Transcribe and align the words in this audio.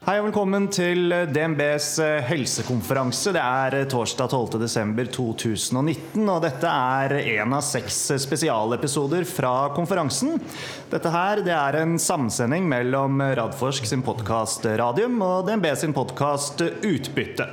Hei 0.00 0.14
og 0.16 0.30
velkommen 0.30 0.64
til 0.72 1.12
DNBs 1.28 1.86
eh, 2.00 2.22
helsekonferanse. 2.24 3.34
Det 3.36 3.40
er 3.42 3.74
eh, 3.82 3.88
torsdag 3.92 4.30
12.12.2019, 4.32 6.22
og 6.24 6.38
dette 6.40 6.70
er 6.72 7.12
en 7.18 7.52
av 7.58 7.60
seks 7.66 7.98
spesialepisoder 8.24 9.28
fra 9.28 9.52
konferansen. 9.76 10.40
Dette 10.88 11.12
her 11.12 11.44
det 11.44 11.52
er 11.52 11.82
en 11.82 11.98
samsending 12.00 12.64
mellom 12.72 13.20
Radforsk 13.42 13.92
sin 13.92 14.00
podkast 14.06 14.64
Radium 14.80 15.20
og 15.20 15.44
DNB 15.50 15.68
sin 15.76 15.92
podkast 15.92 16.64
Utbytte. 16.64 17.50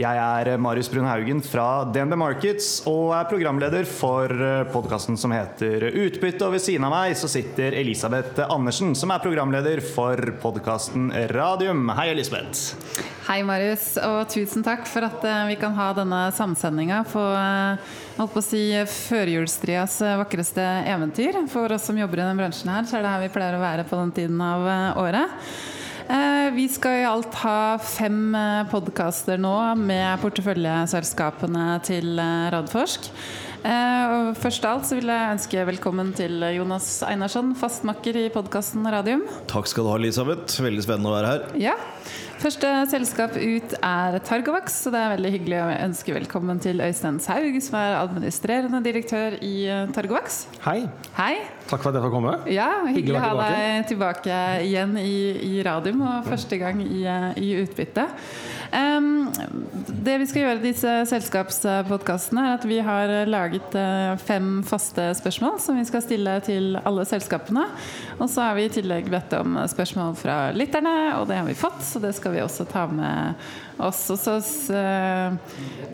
Jeg 0.00 0.16
er 0.16 0.56
Marius 0.56 0.88
Brun 0.88 1.04
Haugen 1.04 1.42
fra 1.44 1.84
DNB 1.92 2.16
Markets 2.16 2.68
og 2.88 3.10
er 3.12 3.26
programleder 3.28 3.84
for 3.84 4.32
podkasten 4.72 5.18
som 5.20 5.34
heter 5.36 5.84
Utbytte. 5.90 6.46
Og 6.46 6.54
ved 6.56 6.62
siden 6.64 6.86
av 6.88 6.94
meg 6.94 7.12
så 7.20 7.28
sitter 7.28 7.76
Elisabeth 7.76 8.40
Andersen, 8.46 8.94
som 8.96 9.12
er 9.12 9.20
programleder 9.20 9.82
for 9.84 10.16
podkasten 10.40 11.10
Radium. 11.34 11.92
Hei, 11.92 12.08
Elisabeth. 12.14 12.72
Hei, 13.26 13.42
Marius, 13.46 13.92
og 14.00 14.24
tusen 14.32 14.64
takk 14.64 14.86
for 14.88 15.04
at 15.06 15.22
eh, 15.28 15.44
vi 15.52 15.58
kan 15.60 15.76
ha 15.76 15.90
denne 15.94 16.22
samsendinga 16.34 17.02
på 17.12 17.20
eh, 17.22 17.92
holdt 18.16 18.32
på 18.32 18.40
å 18.40 18.46
si 18.48 18.62
førjulstrias 18.96 20.00
eh, 20.08 20.16
vakreste 20.22 20.64
eventyr. 20.90 21.42
For 21.52 21.76
oss 21.76 21.86
som 21.90 22.00
jobber 22.00 22.18
i 22.18 22.24
denne 22.24 22.40
bransjen 22.40 22.72
her, 22.72 22.88
så 22.88 22.98
er 22.98 23.04
det 23.04 23.12
her 23.12 23.22
vi 23.26 23.30
pleier 23.36 23.60
å 23.60 23.62
være 23.62 23.86
på 23.92 24.00
den 24.00 24.16
tiden 24.16 24.40
av 24.42 24.66
året. 25.04 25.38
Vi 26.52 26.66
skal 26.68 27.00
i 27.00 27.06
alt 27.08 27.34
ha 27.42 27.78
fem 27.80 28.34
podkaster 28.70 29.38
nå 29.40 29.54
med 29.78 30.20
porteføljeselskapene 30.22 31.66
til 31.86 32.18
Radforsk. 32.52 33.08
Først 33.62 34.66
av 34.66 34.72
alt 34.72 34.88
så 34.88 34.98
vil 34.98 35.12
jeg 35.12 35.36
ønske 35.36 35.64
velkommen 35.68 36.10
til 36.18 36.42
Jonas 36.56 36.88
Einarsson, 37.06 37.54
fastmakker 37.58 38.18
i 38.24 38.26
podkasten 38.34 38.84
Radium. 38.90 39.22
Takk 39.50 39.70
skal 39.70 39.86
du 39.86 39.92
ha, 39.92 40.00
Elisabeth. 40.02 40.58
Veldig 40.64 40.84
spennende 40.84 41.12
å 41.12 41.16
være 41.16 41.30
her. 41.30 41.46
Ja. 41.70 41.76
Første 42.42 42.72
selskap 42.90 43.36
ut 43.38 43.76
er 43.78 44.18
Targovax, 44.26 44.80
så 44.82 44.90
det 44.90 44.98
er 44.98 45.12
veldig 45.14 45.30
hyggelig 45.36 45.60
å 45.62 45.68
ønske 45.84 46.16
velkommen 46.16 46.58
til 46.64 46.82
Øystein 46.82 47.22
Saug, 47.22 47.54
som 47.62 47.78
er 47.78 48.00
administrerende 48.00 48.82
direktør 48.82 49.38
i 49.38 49.70
Targovax. 49.94 50.48
Hei. 50.66 50.80
Hei. 51.14 51.36
Takk 51.70 51.82
for 51.82 51.90
at 51.90 51.98
jeg 51.98 52.04
får 52.04 52.12
komme. 52.12 52.32
Ja, 52.52 52.70
Hyggelig, 52.88 53.18
å 53.18 53.22
ha 53.22 53.32
deg 53.38 53.86
tilbake 53.92 54.40
igjen 54.66 54.96
i, 55.00 55.14
i 55.46 55.62
Radium, 55.64 56.02
og 56.04 56.26
første 56.28 56.58
gang 56.60 56.82
i, 56.84 57.04
i 57.40 57.54
utbytte. 57.62 58.08
Um, 58.72 59.28
det 60.04 60.14
vi 60.22 60.26
skal 60.30 60.46
gjøre 60.46 60.60
i 60.62 60.64
disse 60.64 60.92
selskapspodkastene, 61.10 62.44
er 62.46 62.54
at 62.56 62.66
vi 62.68 62.78
har 62.84 63.12
laget 63.28 63.74
uh, 63.76 64.14
fem 64.20 64.62
faste 64.64 65.10
spørsmål 65.18 65.58
som 65.60 65.76
vi 65.76 65.84
skal 65.88 66.04
stille 66.04 66.38
til 66.46 66.78
alle 66.80 67.04
selskapene. 67.08 67.66
Og 68.18 68.30
så 68.32 68.46
har 68.46 68.56
vi 68.56 68.68
i 68.68 68.72
tillegg 68.72 69.10
bedt 69.12 69.36
om 69.36 69.60
spørsmål 69.68 70.16
fra 70.20 70.38
lytterne, 70.56 70.96
og 71.18 71.28
det 71.28 71.40
har 71.40 71.48
vi 71.48 71.58
fått. 71.58 71.82
Så 71.84 72.00
det 72.02 72.14
skal 72.16 72.36
vi 72.36 72.44
også 72.44 72.68
ta 72.70 72.86
med. 72.88 73.42
Og 73.82 73.94
så 73.96 74.16
så 74.20 74.36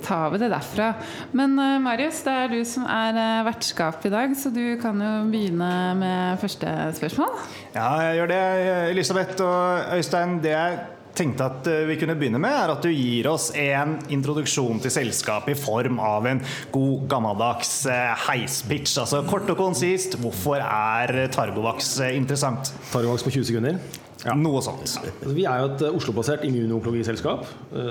tar 0.05 0.33
vi 0.33 0.41
det 0.43 0.51
derfra. 0.53 0.91
Men 1.37 1.57
uh, 1.59 1.79
Marius, 1.83 2.21
det 2.27 2.35
er 2.35 2.53
du 2.53 2.59
som 2.69 2.85
er 2.89 3.17
vertskap 3.47 4.05
i 4.07 4.13
dag, 4.13 4.35
så 4.37 4.53
du 4.55 4.77
kan 4.83 5.01
jo 5.01 5.15
begynne 5.33 5.71
med 5.99 6.39
første 6.43 6.75
spørsmål. 6.99 7.35
Ja, 7.75 7.91
jeg 8.09 8.21
gjør 8.21 8.31
det, 8.35 8.45
Elisabeth 8.93 9.43
og 9.45 9.97
Øystein. 9.99 10.39
Det 10.45 10.55
jeg 10.55 10.79
tenkte 11.19 11.47
at 11.49 11.69
eh, 11.71 11.85
vi 11.89 11.99
kunne 12.01 12.17
begynne 12.19 12.41
med, 12.43 12.55
er 12.55 12.73
at 12.73 12.85
du 12.85 12.91
gir 12.93 13.29
oss 13.31 13.51
en 13.59 13.97
introduksjon 14.13 14.83
til 14.85 14.95
selskapet 14.95 15.55
i 15.55 15.59
form 15.59 16.01
av 16.03 16.27
en 16.31 16.43
god, 16.75 17.07
gammeldags 17.11 17.73
eh, 17.91 18.27
heispitch. 18.29 18.99
Altså 19.03 19.25
kort 19.29 19.49
og 19.51 19.59
konsist, 19.61 20.19
hvorfor 20.23 20.63
er 20.63 21.29
Targovax 21.35 21.97
eh, 22.07 22.17
interessant? 22.19 22.73
Targovax 22.93 23.27
på 23.27 23.35
20 23.39 23.51
sekunder? 23.53 23.81
Ja. 24.25 24.35
Noe 24.35 24.59
sånt. 24.65 24.83
Altså, 24.83 25.31
vi 25.31 25.45
er 25.47 25.63
jo 25.63 25.71
et 25.71 25.85
Oslo-basert 25.93 26.43
immunonkologiselskap 26.49 27.45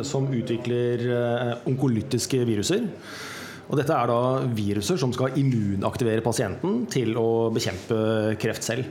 som 0.03 0.27
utvikler 0.35 1.05
onkolytiske 1.69 2.41
viruser. 2.49 2.83
Og 3.67 3.79
dette 3.79 3.95
er 3.95 4.11
da 4.11 4.19
viruser 4.55 4.99
som 4.99 5.13
skal 5.15 5.35
immunaktivere 5.39 6.23
pasienten 6.23 6.85
til 6.91 7.15
å 7.19 7.47
bekjempe 7.55 7.97
kreft 8.39 8.67
selv. 8.67 8.87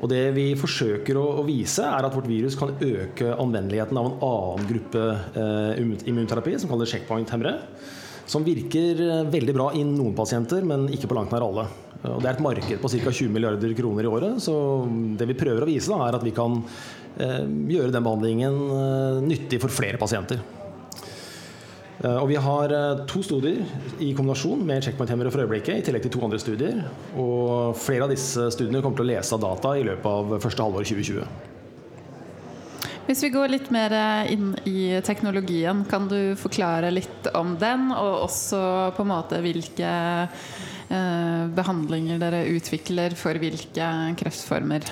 Og 0.00 0.08
det 0.08 0.30
vi 0.32 0.46
forsøker 0.56 1.18
å, 1.20 1.26
å, 1.40 1.44
vise, 1.44 1.84
er 1.84 2.06
at 2.06 2.14
vårt 2.16 2.28
virus 2.30 2.56
kan 2.58 2.72
øke 2.72 3.34
anvendeligheten 3.36 3.98
av 4.00 4.08
en 4.08 4.18
annen 4.24 4.68
gruppe 4.70 5.02
eh, 5.36 5.82
immunterapi, 6.08 6.56
som 6.60 6.72
kalles 6.72 6.94
checkpoint-hemmere. 6.94 7.52
Som 8.30 8.46
virker 8.46 9.02
eh, 9.04 9.26
veldig 9.28 9.56
bra 9.56 9.68
i 9.76 9.84
noen 9.84 10.16
pasienter, 10.16 10.64
men 10.66 10.88
ikke 10.94 11.10
på 11.10 11.18
langt 11.18 11.34
nær 11.34 11.44
alle. 11.44 11.66
Og 12.00 12.22
det 12.22 12.30
er 12.30 12.38
et 12.38 12.44
marked 12.44 12.80
på 12.80 12.90
ca. 12.94 13.10
20 13.12 13.34
milliarder 13.34 13.74
kroner 13.76 14.06
i 14.06 14.10
året, 14.10 14.38
så 14.40 14.54
det 15.20 15.28
vi 15.28 15.36
prøver 15.36 15.66
å 15.66 15.68
vise, 15.68 15.90
da, 15.92 16.06
er 16.06 16.16
at 16.16 16.24
vi 16.24 16.32
kan 16.36 16.56
eh, 17.20 17.44
gjøre 17.74 17.92
den 17.92 18.06
behandlingen 18.06 18.56
eh, 18.78 19.20
nyttig 19.26 19.60
for 19.60 19.74
flere 19.74 20.00
pasienter. 20.00 20.40
Eh, 22.00 22.16
og 22.16 22.30
vi 22.30 22.38
har 22.40 22.72
eh, 22.72 23.04
to 23.10 23.20
studier 23.24 23.60
i 24.00 24.14
kombinasjon 24.16 24.64
med 24.64 24.86
checkpoint-hemmere 24.86 25.32
for 25.32 25.44
øyeblikket, 25.44 25.82
i 25.82 25.84
tillegg 25.84 26.06
til 26.06 26.14
to 26.16 26.24
andre 26.24 26.40
studier. 26.40 26.82
Og 27.20 27.76
flere 27.76 28.06
av 28.06 28.14
disse 28.14 28.48
studiene 28.54 28.80
kommer 28.80 29.02
til 29.02 29.08
å 29.08 29.12
lese 29.12 29.36
av 29.36 29.44
data 29.44 29.76
i 29.76 29.84
løpet 29.90 30.08
av 30.08 30.36
første 30.40 30.64
halvår 30.64 30.88
2020. 30.88 31.48
Hvis 33.10 33.24
vi 33.26 33.32
går 33.34 33.52
litt 33.52 33.68
mer 33.74 33.92
eh, 33.96 34.32
inn 34.32 34.54
i 34.70 35.02
teknologien, 35.04 35.84
kan 35.90 36.08
du 36.08 36.36
forklare 36.40 36.92
litt 36.94 37.28
om 37.36 37.56
den, 37.60 37.90
og 37.92 38.24
også 38.30 38.60
på 38.96 39.04
en 39.04 39.12
måte 39.12 39.44
hvilke 39.44 39.92
behandlinger 40.90 42.18
dere 42.18 42.44
utvikler 42.50 43.14
for 43.18 43.38
hvilke 43.38 43.90
kreftformer? 44.18 44.88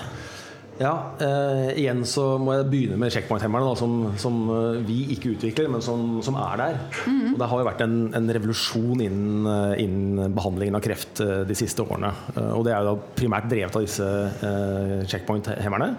Ja, 0.79 0.93
eh, 1.19 1.73
igjen 1.81 2.05
så 2.07 2.37
må 2.39 2.53
jeg 2.55 2.67
begynne 2.71 2.97
med 3.01 3.11
checkpoint-hemmerne, 3.11 3.73
som, 3.75 3.95
som, 4.19 4.37
eh, 4.55 4.77
vi 4.87 5.01
ikke 5.15 5.33
utvikler, 5.33 5.67
men 5.73 5.83
som, 5.83 6.21
som 6.23 6.37
er 6.39 6.61
der. 6.61 6.77
Mm. 7.03 7.33
Og 7.33 7.41
Det 7.41 7.49
har 7.51 7.59
jo 7.59 7.67
vært 7.67 7.83
en, 7.83 7.97
en 8.15 8.31
revolusjon 8.37 9.03
innen, 9.03 9.49
eh, 9.51 9.83
innen, 9.83 10.31
behandlingen 10.35 10.79
av 10.79 10.85
kreft 10.85 11.19
eh, 11.25 11.41
de 11.49 11.57
siste 11.57 11.83
årene. 11.83 12.13
Og 12.55 12.63
det 12.67 12.77
er 12.77 12.87
jo 12.87 12.95
primært 13.17 13.51
drevet 13.51 13.75
av 13.75 13.83
disse 13.83 14.07
eh, 14.07 15.01
checkpoint-hemmerne. 15.11 15.91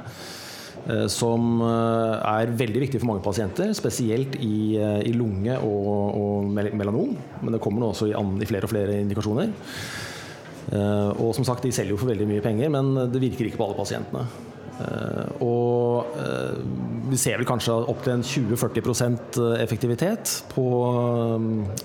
Eh, 0.90 1.06
som 1.12 1.62
er 1.62 2.52
veldig 2.58 2.84
viktig 2.86 3.00
for 3.00 3.12
mange 3.12 3.24
pasienter, 3.24 3.72
spesielt 3.76 4.36
i, 4.42 4.76
i 5.06 5.14
lunge 5.14 5.56
og, 5.62 5.90
og, 6.18 6.50
melanom. 6.50 7.16
Men 7.40 7.56
det 7.56 7.62
kommer 7.62 7.84
nå 7.84 7.92
også 7.94 8.10
i, 8.10 8.14
i 8.16 8.50
flere 8.50 8.66
og 8.66 8.74
flere 8.74 9.00
indikasjoner. 9.04 9.52
Og 10.70 11.32
som 11.34 11.42
sagt, 11.42 11.64
De 11.64 11.72
selger 11.74 11.96
jo 11.96 11.98
for 11.98 12.12
veldig 12.12 12.28
mye 12.28 12.42
penger, 12.44 12.68
men 12.70 12.92
det 13.10 13.18
virker 13.18 13.48
ikke 13.48 13.58
på 13.58 13.66
alle 13.66 13.78
pasientene. 13.80 14.26
Eh, 14.80 15.42
og 15.44 16.16
eh, 16.20 16.56
vi 17.10 17.18
ser 17.20 17.40
vel 17.40 17.48
kanskje 17.48 17.74
opptil 17.90 18.14
en 18.16 18.24
20-40 18.24 19.40
effektivitet 19.60 20.34
på, 20.52 20.66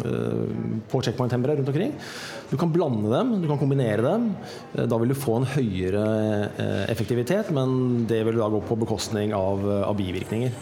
eh, 0.05 0.81
på 0.91 1.01
checkpoint-hemmere 1.07 1.57
rundt 1.59 1.71
omkring. 1.73 1.95
Du 2.51 2.55
kan 2.61 2.71
blande 2.71 3.11
dem, 3.11 3.35
du 3.41 3.49
kan 3.49 3.59
kombinere 3.59 4.05
dem. 4.05 4.29
Da 4.75 4.99
vil 5.01 5.11
du 5.11 5.17
få 5.17 5.39
en 5.39 5.49
høyere 5.55 6.05
effektivitet, 6.91 7.49
men 7.55 8.05
det 8.09 8.21
vil 8.27 8.37
da 8.37 8.51
gå 8.53 8.61
på 8.67 8.77
bekostning 8.85 9.33
av, 9.35 9.65
av 9.89 9.97
bivirkninger. 9.97 10.53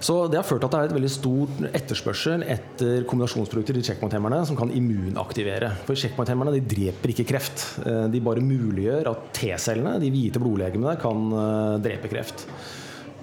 Så 0.00 0.28
Det 0.30 0.38
har 0.38 0.46
ført 0.46 0.62
til 0.62 0.68
at 0.68 0.74
det 0.74 0.80
er 0.80 0.90
et 0.90 0.96
veldig 0.96 1.10
stor 1.10 1.68
etterspørsel 1.74 2.44
etter 2.46 3.06
kombinasjonsprodukter 3.08 3.78
i 3.80 3.84
checkpoint-hemmerne 3.86 4.44
som 4.46 4.58
kan 4.58 4.70
immunaktivere. 4.70 5.72
For 5.88 5.98
checkpoint-hemmerne 5.98 6.54
de 6.54 6.62
dreper 6.62 7.12
ikke 7.14 7.26
kreft. 7.26 7.64
Eh, 7.82 8.04
de 8.12 8.22
bare 8.22 8.44
muliggjør 8.44 9.10
at 9.10 9.24
T-cellene, 9.34 9.96
de 10.02 10.10
hvite 10.14 10.42
blodlegemene, 10.42 10.94
kan 11.02 11.24
eh, 11.42 11.78
drepe 11.88 12.10
kreft. 12.12 12.46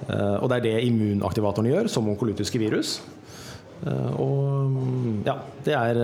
Eh, 0.09 0.35
og 0.41 0.49
det 0.51 0.57
er 0.57 0.65
det 0.65 0.75
immunaktivatorene 0.89 1.71
gjør, 1.71 1.91
som 1.91 2.11
onkolytiske 2.11 2.59
virus. 2.61 2.99
Og 3.85 4.75
ja, 5.27 5.33
det 5.65 5.73
er 5.75 5.97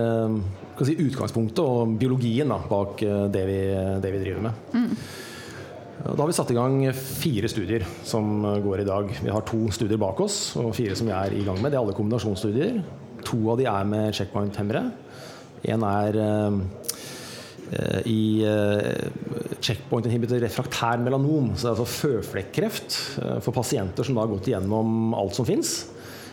si, 0.84 0.92
utgangspunktet 0.92 1.62
og 1.64 1.94
biologien 1.98 2.52
da, 2.52 2.58
bak 2.68 3.00
det 3.32 3.44
vi, 3.48 3.56
det 4.04 4.12
vi 4.12 4.20
driver 4.20 4.44
med. 4.44 4.66
Mm. 4.76 4.90
Da 6.02 6.18
har 6.18 6.26
vi 6.26 6.34
satt 6.34 6.50
i 6.50 6.56
gang 6.56 6.80
fire 6.98 7.46
studier 7.46 7.84
som 8.02 8.42
går 8.64 8.80
i 8.82 8.86
dag. 8.88 9.10
Vi 9.22 9.30
har 9.30 9.44
to 9.46 9.68
studier 9.70 10.00
bak 10.02 10.18
oss 10.24 10.56
og 10.58 10.72
fire 10.74 10.96
som 10.98 11.06
vi 11.06 11.14
er 11.14 11.36
i 11.38 11.44
gang 11.46 11.60
med. 11.62 11.70
Det 11.70 11.78
er 11.78 11.84
alle 11.84 11.94
kombinasjonsstudier. 11.94 12.80
To 13.28 13.38
av 13.52 13.60
de 13.60 13.68
er 13.70 13.86
med 13.86 14.16
checkpoint-hemmere. 14.18 14.82
En 15.70 15.84
er 15.86 16.18
uh, 16.18 16.58
i 18.10 18.42
uh, 18.42 19.54
checkpoint 19.62 20.08
inhibitor 20.10 20.42
refraktær 20.42 20.98
melanom, 21.04 21.52
så 21.54 21.68
det 21.68 21.70
er 21.70 21.76
altså 21.76 22.00
føflekkreft 22.02 22.98
uh, 23.22 23.38
for 23.44 23.54
pasienter 23.54 24.02
som 24.02 24.18
da 24.18 24.24
har 24.24 24.32
gått 24.34 24.50
igjennom 24.50 25.14
alt 25.14 25.38
som 25.38 25.46
fins. 25.46 25.84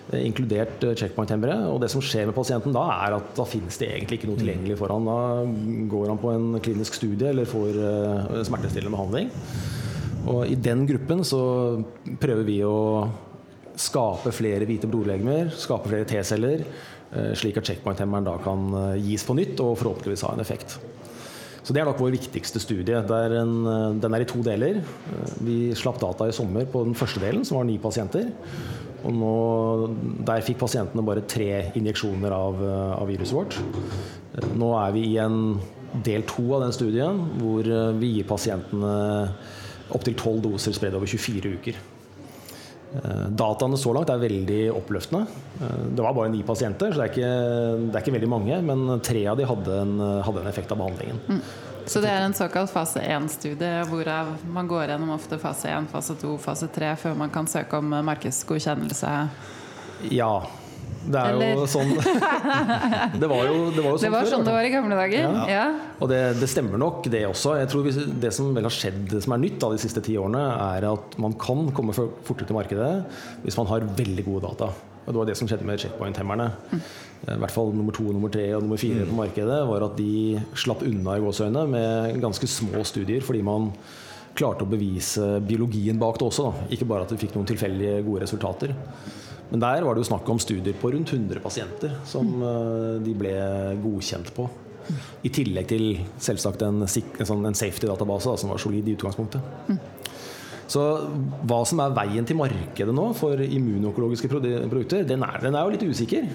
Eh, 0.09 0.25
inkludert 0.25 0.83
eh, 0.83 0.95
checkpoint-hemmere. 0.97 1.56
Og 1.69 1.79
det 1.83 1.91
som 1.94 2.01
skjer 2.01 2.29
med 2.29 2.38
pasienten 2.38 2.73
da, 2.73 2.88
er 3.06 3.19
at 3.19 3.33
da 3.38 3.45
finnes 3.45 3.77
det 3.77 3.91
egentlig 3.91 4.19
ikke 4.19 4.31
noe 4.31 4.41
tilgjengelig 4.41 4.79
for 4.79 4.94
han. 4.94 5.06
Da 5.06 5.88
går 5.91 6.09
han 6.09 6.21
på 6.21 6.33
en 6.33 6.47
klinisk 6.65 6.97
studie 6.97 7.29
eller 7.29 7.50
får 7.50 7.77
uh, 7.77 8.39
smertestillende 8.47 8.95
behandling. 8.95 9.29
Og 10.29 10.50
i 10.50 10.57
den 10.57 10.85
gruppen 10.89 11.21
så 11.27 11.41
prøver 12.21 12.47
vi 12.47 12.57
å 12.65 12.79
skape 13.79 14.33
flere 14.35 14.65
hvite 14.67 14.89
blodlegemer, 14.89 15.53
skape 15.56 15.91
flere 15.91 16.09
T-celler, 16.09 16.65
uh, 17.13 17.31
slik 17.38 17.61
at 17.61 17.69
checkpoint-hemmeren 17.69 18.31
da 18.31 18.39
kan 18.41 18.73
gis 19.06 19.27
på 19.27 19.38
nytt 19.38 19.61
og 19.61 19.77
forhåpentligvis 19.77 20.25
ha 20.25 20.33
en 20.33 20.41
effekt. 20.41 20.79
Så 21.61 21.75
Det 21.75 21.83
er 21.83 21.85
nok 21.85 22.00
vår 22.01 22.15
viktigste 22.15 22.57
studie. 22.63 22.97
En, 22.97 24.00
den 24.01 24.13
er 24.15 24.23
i 24.23 24.25
to 24.25 24.39
deler. 24.41 24.79
Vi 25.45 25.69
slapp 25.77 26.00
data 26.01 26.25
i 26.25 26.33
sommer 26.33 26.65
på 26.65 26.81
den 26.88 26.97
første 26.97 27.21
delen, 27.21 27.44
som 27.45 27.59
var 27.59 27.67
ni 27.67 27.75
pasienter. 27.77 28.31
Og 29.07 29.13
nå, 29.15 29.33
Der 30.27 30.43
fikk 30.45 30.59
pasientene 30.63 31.05
bare 31.05 31.25
tre 31.27 31.71
injeksjoner 31.79 32.33
av, 32.35 32.63
av 32.99 33.07
viruset 33.09 33.37
vårt. 33.37 33.59
Nå 34.59 34.73
er 34.79 34.95
vi 34.95 35.05
i 35.13 35.19
en 35.21 35.59
del 36.05 36.25
to 36.29 36.43
av 36.55 36.65
den 36.65 36.75
studien, 36.75 37.23
hvor 37.39 37.69
vi 37.97 38.11
gir 38.17 38.27
pasientene 38.29 38.91
opptil 39.95 40.17
tolv 40.19 40.43
doser 40.43 40.75
spredd 40.75 40.97
over 40.99 41.09
24 41.09 41.55
uker. 41.57 41.79
Eh, 42.89 43.25
dataene 43.38 43.77
så 43.77 43.94
langt 43.94 44.09
er 44.09 44.21
veldig 44.21 44.62
oppløftende. 44.74 45.25
Eh, 45.62 45.81
det 45.95 46.06
var 46.06 46.15
bare 46.18 46.31
ni 46.33 46.41
pasienter, 46.44 46.91
så 46.91 47.01
det 47.01 47.07
er 47.07 47.12
ikke, 47.13 47.33
det 47.86 47.95
er 47.95 48.06
ikke 48.06 48.15
veldig 48.18 48.31
mange. 48.31 48.62
Men 48.65 49.01
tre 49.06 49.25
av 49.30 49.38
de 49.39 49.47
hadde 49.50 49.81
en, 49.83 49.97
hadde 50.25 50.44
en 50.44 50.51
effekt 50.51 50.74
av 50.74 50.81
behandlingen. 50.81 51.21
Mm. 51.30 51.41
Så 51.89 52.01
det 52.03 52.09
er 52.12 52.21
en 52.21 52.36
såkalt 52.38 52.69
fase 52.69 53.01
1-studie, 53.01 53.86
hvorav 53.89 54.36
man 54.53 54.68
går 54.69 54.91
gjennom 54.91 55.15
ofte 55.15 55.39
fase 55.41 55.71
1, 55.74 55.88
fase 55.89 56.13
2, 56.21 56.36
fase 56.41 56.68
3 56.69 56.91
før 57.01 57.15
man 57.18 57.31
kan 57.33 57.50
søke 57.50 57.80
om 57.81 57.95
markedsgodkjennelse? 58.06 59.13
Ja, 60.13 60.33
det 61.09 61.21
er 61.21 61.33
Eller? 61.33 61.56
jo 61.57 61.65
sånn 61.69 61.94
Det 63.21 63.30
var 63.30 63.47
jo, 63.47 63.69
det 63.74 63.81
var 63.81 63.94
jo 63.94 63.97
sånn 63.97 64.03
Det 64.03 64.12
var 64.13 64.25
før, 64.25 64.31
sånn 64.33 64.44
det 64.45 64.56
var 64.56 64.68
i 64.68 64.74
gamle 64.74 64.97
dager. 65.00 65.24
Ja. 65.24 65.45
ja. 65.50 65.63
Og 66.00 66.12
det, 66.12 66.19
det, 66.41 66.50
stemmer 66.51 66.81
nok, 66.81 67.07
det 67.09 67.24
også. 67.30 67.56
Jeg 67.59 67.71
tror 67.71 67.88
Det 68.25 68.31
som 68.36 68.51
vel 68.56 68.68
har 68.68 68.75
skjedd 68.75 69.00
det 69.13 69.24
som 69.25 69.36
er 69.36 69.41
nytt 69.41 69.57
da, 69.62 69.71
de 69.74 69.81
siste 69.81 70.03
ti 70.06 70.18
årene, 70.21 70.44
er 70.75 70.89
at 70.91 71.18
man 71.21 71.33
kan 71.39 71.69
komme 71.75 71.95
fortere 71.95 72.50
til 72.50 72.57
markedet 72.57 72.91
hvis 73.45 73.57
man 73.59 73.69
har 73.71 73.88
veldig 73.97 74.25
gode 74.27 74.45
data. 74.50 74.69
Og 75.06 75.13
Det 75.13 75.18
var 75.18 75.30
det 75.31 75.38
som 75.39 75.50
skjedde 75.50 75.65
med 75.65 75.81
checkpoint-hemmerne. 75.81 76.51
Mm. 76.69 76.83
I 77.33 77.39
hvert 77.42 77.56
fall 77.56 77.74
nummer 77.74 77.95
to, 77.95 78.06
nummer 78.13 78.30
tre 78.31 78.45
og 78.56 78.62
nummer 78.65 78.80
fire 78.80 79.01
mm. 79.01 79.09
på 79.09 79.18
markedet 79.18 79.57
var 79.68 79.88
at 79.88 79.97
de 79.97 80.44
slapp 80.53 80.83
unna 80.85 81.18
i 81.18 81.24
gåseøyne 81.24 81.65
med 81.71 82.19
ganske 82.21 82.47
små 82.47 82.83
studier, 82.85 83.25
fordi 83.25 83.42
man 83.45 83.71
klarte 84.38 84.63
å 84.63 84.69
bevise 84.69 85.39
biologien 85.44 85.97
bak 86.00 86.19
det 86.19 86.27
også. 86.30 86.51
Da. 86.51 86.68
Ikke 86.75 86.88
bare 86.89 87.07
at 87.07 87.12
du 87.12 87.18
fikk 87.19 87.33
noen 87.35 87.50
tilfeldige 87.50 88.03
gode 88.06 88.24
resultater. 88.27 88.75
Men 89.49 89.63
der 89.63 89.85
var 89.85 89.95
det 89.95 90.03
jo 90.03 90.09
snakk 90.11 90.29
om 90.29 90.41
studier 90.41 90.75
på 90.77 90.91
rundt 90.93 91.13
100 91.13 91.41
pasienter 91.43 91.95
som 92.07 92.27
uh, 92.43 92.97
de 93.01 93.13
ble 93.17 93.35
godkjent 93.81 94.33
på. 94.35 94.47
I 95.25 95.29
tillegg 95.33 95.69
til 95.69 95.85
selvsagt 96.21 96.63
en, 96.65 96.83
en, 96.85 97.27
sånn, 97.29 97.45
en 97.45 97.57
safety-database 97.57 98.37
som 98.41 98.53
var 98.53 98.61
solid 98.61 98.87
i 98.89 98.95
utgangspunktet. 98.97 99.77
Så 100.69 100.83
hva 101.49 101.59
som 101.65 101.81
er 101.81 101.95
veien 101.97 102.27
til 102.29 102.37
markedet 102.37 102.93
nå 102.93 103.07
for 103.17 103.41
immunokologiske 103.41 104.29
produkter, 104.29 105.05
den 105.09 105.25
er, 105.25 105.39
den 105.41 105.57
er 105.57 105.65
jo 105.65 105.73
litt 105.73 105.85
usikker. 105.85 106.27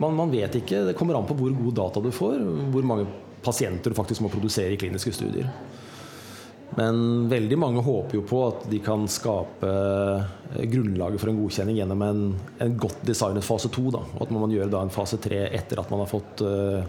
Man, 0.00 0.16
man, 0.16 0.32
vet 0.32 0.60
ikke. 0.60 0.84
Det 0.90 0.96
kommer 0.98 1.16
an 1.16 1.28
på 1.28 1.36
hvor 1.38 1.54
god 1.56 1.78
data 1.80 2.02
du 2.04 2.10
får, 2.12 2.42
hvor 2.74 2.84
mange 2.88 3.08
pasienter 3.44 3.92
du 3.92 3.96
faktisk 3.96 4.24
må 4.24 4.32
produsere 4.32 4.74
i 4.74 4.80
kliniske 4.80 5.14
studier. 5.16 5.48
Men 6.76 7.28
veldig 7.30 7.56
mange 7.58 7.82
håper 7.82 8.18
jo 8.18 8.24
på 8.28 8.42
at 8.50 8.66
de 8.70 8.80
kan 8.84 9.06
skape 9.10 9.70
eh, 9.70 10.66
grunnlaget 10.68 11.22
for 11.22 11.32
en 11.32 11.40
godkjenning 11.40 11.80
gjennom 11.80 12.04
en, 12.04 12.20
en 12.60 12.76
godt 12.78 13.00
designet 13.08 13.46
fase 13.46 13.70
to. 13.72 13.88
Og 13.88 14.20
at 14.26 14.34
man 14.34 14.52
gjør 14.52 14.70
da 14.72 14.84
en 14.84 14.92
fase 14.92 15.20
tre 15.22 15.46
etter 15.48 15.80
at 15.80 15.90
man 15.90 16.04
har 16.04 16.10
fått 16.10 16.44
uh, 16.44 16.84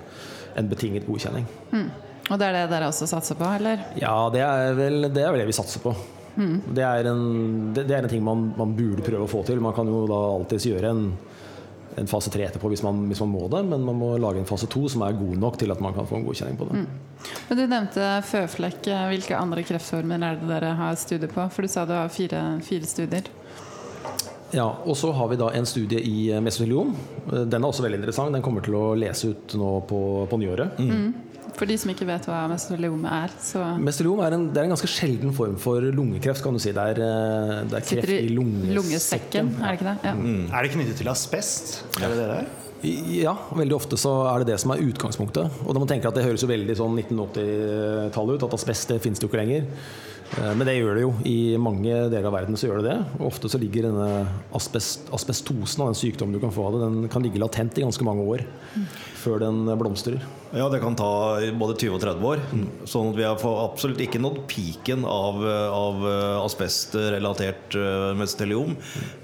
en 0.59 0.69
betinget 0.69 1.07
godkjenning. 1.07 1.47
Mm. 1.71 1.89
Og 2.29 2.37
det 2.37 2.49
er 2.49 2.57
det 2.57 2.63
dere 2.73 2.89
også 2.91 3.07
satser 3.09 3.39
på, 3.39 3.47
eller? 3.57 3.81
Ja, 3.97 4.13
det 4.33 4.43
er 4.45 4.75
vel 4.77 5.07
det, 5.07 5.23
er 5.23 5.33
vel 5.33 5.41
det 5.41 5.49
vi 5.49 5.57
satser 5.57 5.81
på. 5.81 5.95
Mm. 6.35 6.57
Det, 6.75 6.83
er 6.85 7.09
en, 7.09 7.23
det, 7.73 7.87
det, 7.87 7.95
er 7.95 8.05
en, 8.05 8.11
ting 8.11 8.23
man, 8.23 8.51
man, 8.57 8.75
burde 8.77 9.05
prøve 9.05 9.25
å 9.25 9.31
få 9.31 9.41
til. 9.47 9.61
Man 9.63 9.75
kan 9.75 9.89
jo 9.89 10.03
da 10.09 10.19
alltids 10.35 10.67
gjøre 10.69 10.91
en 10.93 11.07
en 11.99 12.09
fase 12.09 12.31
tre 12.33 12.45
etterpå 12.47 12.71
hvis 12.71 12.83
man, 12.85 13.01
hvis 13.11 13.21
man, 13.23 13.31
må 13.33 13.47
det, 13.51 13.63
men 13.67 13.83
man 13.85 13.97
må 13.99 14.13
lage 14.21 14.41
en 14.41 14.49
fase 14.49 14.69
to 14.71 14.85
som 14.91 15.03
er 15.05 15.17
god 15.19 15.35
nok 15.41 15.59
til 15.61 15.73
at 15.73 15.81
man 15.83 15.95
kan 15.95 16.07
få 16.09 16.19
en 16.19 16.25
godkjenning 16.27 16.57
på 16.59 16.69
det. 16.69 16.83
Mm. 16.83 17.29
Men 17.49 17.59
Du 17.59 17.65
nevnte 17.65 18.09
føflekk. 18.29 18.89
Hvilke 19.11 19.37
andre 19.37 19.65
kreftformer 19.67 20.23
er 20.25 20.39
det 20.39 20.49
dere 20.49 20.73
har 20.79 20.97
studier 20.99 21.31
på? 21.31 21.45
For 21.53 21.65
du 21.65 21.71
sa 21.71 21.85
du 21.85 21.95
har 21.97 22.11
fire, 22.13 22.43
fire 22.65 22.89
studier. 22.89 23.29
Ja, 24.51 24.65
og 24.65 24.97
så 24.97 25.11
har 25.13 25.27
vi 25.29 25.37
da 25.37 25.51
en 25.53 25.67
studie 25.69 26.01
i 26.01 26.29
mesoteliom. 26.41 26.95
Den 27.29 27.59
er 27.59 27.67
også 27.67 27.85
veldig 27.85 27.99
interessant. 27.99 28.33
Den 28.33 28.45
kommer 28.45 28.65
til 28.65 28.77
å 28.79 28.85
lese 28.97 29.33
ut 29.33 29.53
nå 29.59 29.73
på, 29.89 29.99
på 30.31 30.39
nyåret. 30.41 30.79
Mm. 30.81 31.28
For 31.59 31.67
de 31.67 31.75
som 31.75 31.91
ikke 31.91 32.07
vet 32.07 32.23
hva 32.29 32.45
mesoteliom 32.47 33.01
er, 33.03 33.33
så 33.43 33.65
Mesoteliom 33.83 34.21
er 34.23 34.35
en, 34.37 34.45
er 34.53 34.63
en 34.63 34.71
ganske 34.71 34.87
sjelden 34.87 35.33
form 35.35 35.57
for 35.59 35.83
lungekreft, 35.83 36.39
kan 36.45 36.55
du 36.55 36.61
si. 36.63 36.71
Det 36.75 36.85
er, 36.93 37.01
eh, 37.03 37.55
det 37.67 37.81
er 37.81 37.85
kreft 37.89 38.13
i 38.15 38.29
lungesekken. 38.31 38.77
lungesekken. 38.77 39.51
Er 39.59 39.67
det 39.67 39.79
ikke 39.81 39.89
det? 39.89 39.97
Ja. 40.07 40.13
Mm. 40.15 40.45
Er 40.47 40.63
det 40.63 40.71
knyttet 40.77 41.01
til 41.01 41.11
asbest? 41.11 41.73
Er 41.99 42.07
det 42.07 42.21
det 42.21 42.29
der? 42.31 42.49
Ja, 43.11 43.33
veldig 43.51 43.75
ofte 43.75 43.97
så 43.99 44.13
er 44.31 44.39
det 44.39 44.53
det 44.53 44.59
som 44.63 44.71
er 44.71 44.85
utgangspunktet. 44.85 45.59
Og 45.65 45.75
da 45.75 45.81
man 45.83 45.89
tenker 45.89 46.07
at 46.07 46.15
Det 46.15 46.23
høres 46.23 46.45
jo 46.45 46.47
veldig 46.47 46.77
sånn 46.79 46.95
1980-tallet 46.95 48.39
ut, 48.39 48.47
at 48.47 48.55
asbest 48.55 48.93
det 48.93 49.01
finnes 49.03 49.19
det 49.19 49.27
jo 49.27 49.31
ikke 49.33 49.41
lenger. 49.41 49.67
Eh, 50.37 50.53
men 50.53 50.63
det 50.63 50.77
gjør 50.77 50.95
det 50.95 51.03
jo. 51.03 51.11
I 51.27 51.37
mange 51.59 51.91
deler 52.07 52.31
av 52.31 52.37
verden 52.39 52.55
så 52.55 52.69
gjør 52.69 52.79
det 52.79 52.93
det. 52.93 52.97
Og 53.19 53.27
ofte 53.33 53.51
så 53.51 53.59
ligger 53.59 53.89
denne 53.89 54.09
asbest, 54.55 55.11
asbestosen, 55.11 55.89
den 55.89 55.99
sykdommen 56.07 56.37
du 56.37 56.39
kan 56.39 56.55
få 56.55 56.69
av 56.69 56.77
det, 56.77 56.85
den 56.87 57.11
kan 57.11 57.25
ligge 57.25 57.43
latent 57.43 57.75
i 57.75 57.83
ganske 57.83 58.07
mange 58.07 58.23
år 58.23 58.47
mm. 58.47 58.85
Før 59.19 59.41
den 59.43 59.65
blomstrer. 59.79 60.23
Ja, 60.49 60.65
det 60.71 60.79
kan 60.81 60.95
ta 60.97 61.37
både 61.59 61.75
20 61.77 61.93
og 61.93 62.01
30 62.01 62.25
år. 62.25 62.39
Mm. 62.49 62.63
Sånn 62.89 63.11
at 63.11 63.19
vi 63.19 63.25
har 63.27 63.43
absolutt 63.65 64.01
ikke 64.01 64.21
nådd 64.23 64.39
piken 64.49 65.03
av, 65.05 65.43
av 65.45 66.07
eh, 66.09 66.37
asbestrelatert 66.41 67.77
mesteliom. 68.17 68.73
mesoteliom. 68.73 68.75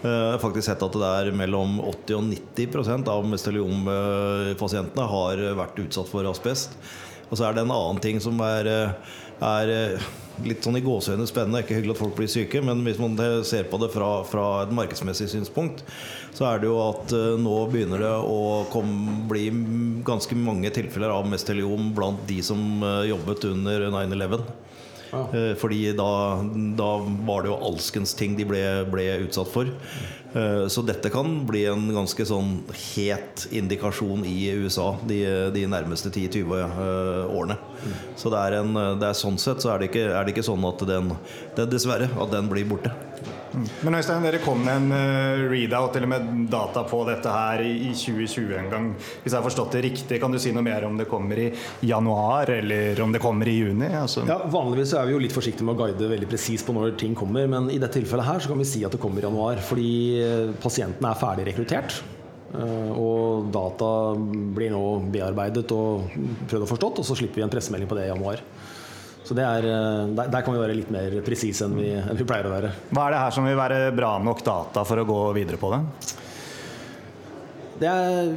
Jeg 0.04 0.36
har 0.36 0.44
faktisk 0.44 0.70
sett 0.70 0.86
at 0.86 1.00
det 1.00 1.10
er 1.22 1.32
mellom 1.36 1.80
80 1.82 2.20
og 2.20 2.30
90% 2.30 3.12
av 3.12 3.26
mesteliompasientene 3.32 5.10
har 5.16 5.44
vært 5.64 5.82
utsatt 5.88 6.12
for 6.12 6.30
asbest. 6.30 6.78
Og 7.30 7.38
så 7.38 7.48
er 7.48 7.56
det 7.56 7.66
en 7.66 7.74
annen 7.74 8.02
ting 8.04 8.22
som 8.24 8.40
er, 8.46 8.70
er 9.42 9.74
litt 10.46 10.66
sånn 10.66 10.78
i 10.78 10.84
gåsehøyne 10.86 11.26
spennende. 11.30 11.64
Ikke 11.64 11.78
hyggelig 11.78 11.96
at 11.96 12.02
folk 12.04 12.18
blir 12.18 12.30
syke, 12.32 12.62
men 12.66 12.84
hvis 12.86 13.00
man 13.02 13.18
ser 13.48 13.70
på 13.72 13.80
det 13.82 13.90
fra, 13.94 14.10
fra 14.28 14.46
et 14.66 14.74
markedsmessig 14.76 15.30
synspunkt, 15.32 15.86
så 16.36 16.50
er 16.50 16.62
det 16.62 16.70
jo 16.70 16.78
at 16.84 17.16
uh, 17.16 17.34
nå 17.40 17.56
begynner 17.72 18.04
det 18.04 18.14
å 18.20 18.66
kom, 18.74 18.92
bli 19.32 19.48
ganske 20.06 20.38
mange 20.38 20.70
tilfeller 20.76 21.14
av 21.16 21.28
mesteliom 21.32 21.94
blant 21.98 22.22
de 22.30 22.42
som 22.46 22.84
jobbet 23.08 23.50
under 23.54 23.90
9-11. 23.96 24.46
Ja. 25.12 25.24
Uh, 25.32 25.54
fordi 25.60 25.82
da, 25.98 26.10
da, 26.78 26.92
var 27.28 27.46
det 27.46 27.54
jo 27.54 27.62
alskens 27.72 28.16
ting 28.18 28.38
de 28.40 28.48
ble, 28.48 28.62
ble 28.92 29.10
utsatt 29.28 29.52
for. 29.52 29.72
Eh, 30.36 30.68
så 30.68 30.82
dette 30.84 31.10
kan 31.14 31.30
bli 31.48 31.62
en 31.72 31.86
ganske 31.96 32.26
sånn 32.28 32.58
het 32.76 33.46
indikasjon 33.56 34.26
i 34.28 34.50
USA 34.60 34.90
de, 35.08 35.22
de 35.56 35.64
nærmeste 35.72 36.12
10-20 36.12 36.58
eh, 36.58 37.22
årene. 37.32 37.56
Så 38.20 38.32
det 38.34 38.42
er, 38.42 38.58
en, 38.60 38.76
det 39.00 39.08
er 39.08 39.16
sånn 39.16 39.40
sett 39.40 39.64
så 39.64 39.72
er 39.72 39.80
det 39.80 39.94
ikke, 39.94 40.10
er 40.12 40.28
det 40.28 40.36
ikke 40.36 40.48
sånn 40.50 40.68
at 40.68 40.84
den 40.90 41.14
det 41.56 41.70
dessverre 41.72 42.10
at 42.12 42.36
den 42.36 42.52
blir 42.52 42.68
borte. 42.68 42.92
Men 43.86 44.00
Øystein, 44.00 44.26
dere 44.26 44.42
kom 44.44 44.64
med 44.66 44.80
en 44.80 44.96
uh, 44.96 45.46
readout 45.52 46.00
eller 46.00 46.12
med 46.12 46.48
data 46.52 46.86
på 46.88 47.02
dette 47.10 47.34
her 47.34 47.64
i, 47.66 47.74
i 47.90 47.92
2020 47.92 48.56
en 48.62 48.72
gang. 48.72 48.88
Hvis 49.24 49.32
jeg 49.34 49.38
har 49.40 49.46
forstått 49.46 49.78
det 49.78 49.84
riktig, 49.90 50.22
kan 50.24 50.34
du 50.34 50.40
si 50.42 50.54
noe 50.56 50.66
mer 50.66 50.88
om 50.88 50.98
det 51.00 51.10
kommer 51.12 51.44
i 51.48 51.50
januar 51.86 52.54
eller 52.56 53.02
om 53.04 53.14
det 53.16 53.24
kommer 53.24 53.52
i 53.52 53.58
juni? 53.60 53.92
Altså? 54.00 54.26
Ja, 54.30 54.40
Vanligvis 54.52 54.96
er 54.96 55.10
vi 55.10 55.16
jo 55.18 55.22
litt 55.24 55.36
forsiktige 55.36 55.68
med 55.68 55.76
å 55.76 55.86
guide 55.86 56.12
veldig 56.16 56.32
presis 56.32 56.64
på 56.66 56.76
når 56.76 56.96
ting 57.00 57.18
kommer, 57.18 57.50
men 57.52 57.70
i 57.74 57.80
dette 57.82 58.00
tilfellet 58.00 58.28
her 58.28 58.44
så 58.44 58.52
kan 58.52 58.62
vi 58.62 58.70
si 58.70 58.86
at 58.88 58.96
det 58.96 59.02
kommer 59.02 59.24
i 59.24 59.28
januar. 59.28 59.62
Fordi 59.66 59.92
pasienten 60.62 60.86
pasientene 60.86 61.12
er 61.12 61.20
ferdig 61.20 61.46
rekruttert. 61.50 61.98
Eh, 62.56 62.92
og 62.96 63.50
data 63.54 64.16
blir 64.16 64.72
nå 64.72 64.84
bearbeidet 65.12 65.66
og 65.76 66.12
prøvd 66.50 66.66
og 66.66 66.72
forstått, 66.72 67.02
og 67.02 67.08
så 67.08 67.18
slipper 67.18 67.42
vi 67.42 67.46
en 67.46 67.54
pressemelding 67.54 67.90
på 67.90 67.98
det 67.98 68.08
i 68.08 68.12
januar. 68.12 68.44
Så 69.26 69.34
er, 69.34 69.66
eh, 69.66 70.04
der, 70.14 70.30
der, 70.30 70.44
kan 70.46 70.54
vi 70.54 70.62
være 70.62 70.76
litt 70.78 70.92
mer 70.94 71.18
presise 71.26 71.66
enn, 71.66 71.80
enn, 71.82 72.20
vi 72.20 72.28
pleier 72.28 72.46
å 72.46 72.54
være. 72.54 72.70
Hva 72.92 73.08
er 73.08 73.16
det 73.16 73.24
her 73.24 73.34
som 73.34 73.48
vil 73.48 73.58
være 73.58 73.80
bra 73.98 74.16
nok 74.22 74.44
data 74.46 74.86
for 74.86 75.02
å 75.02 75.08
gå 75.10 75.22
videre 75.38 75.62
på 75.62 75.74
det? 75.74 75.82
det 77.76 77.88
er, 77.92 78.30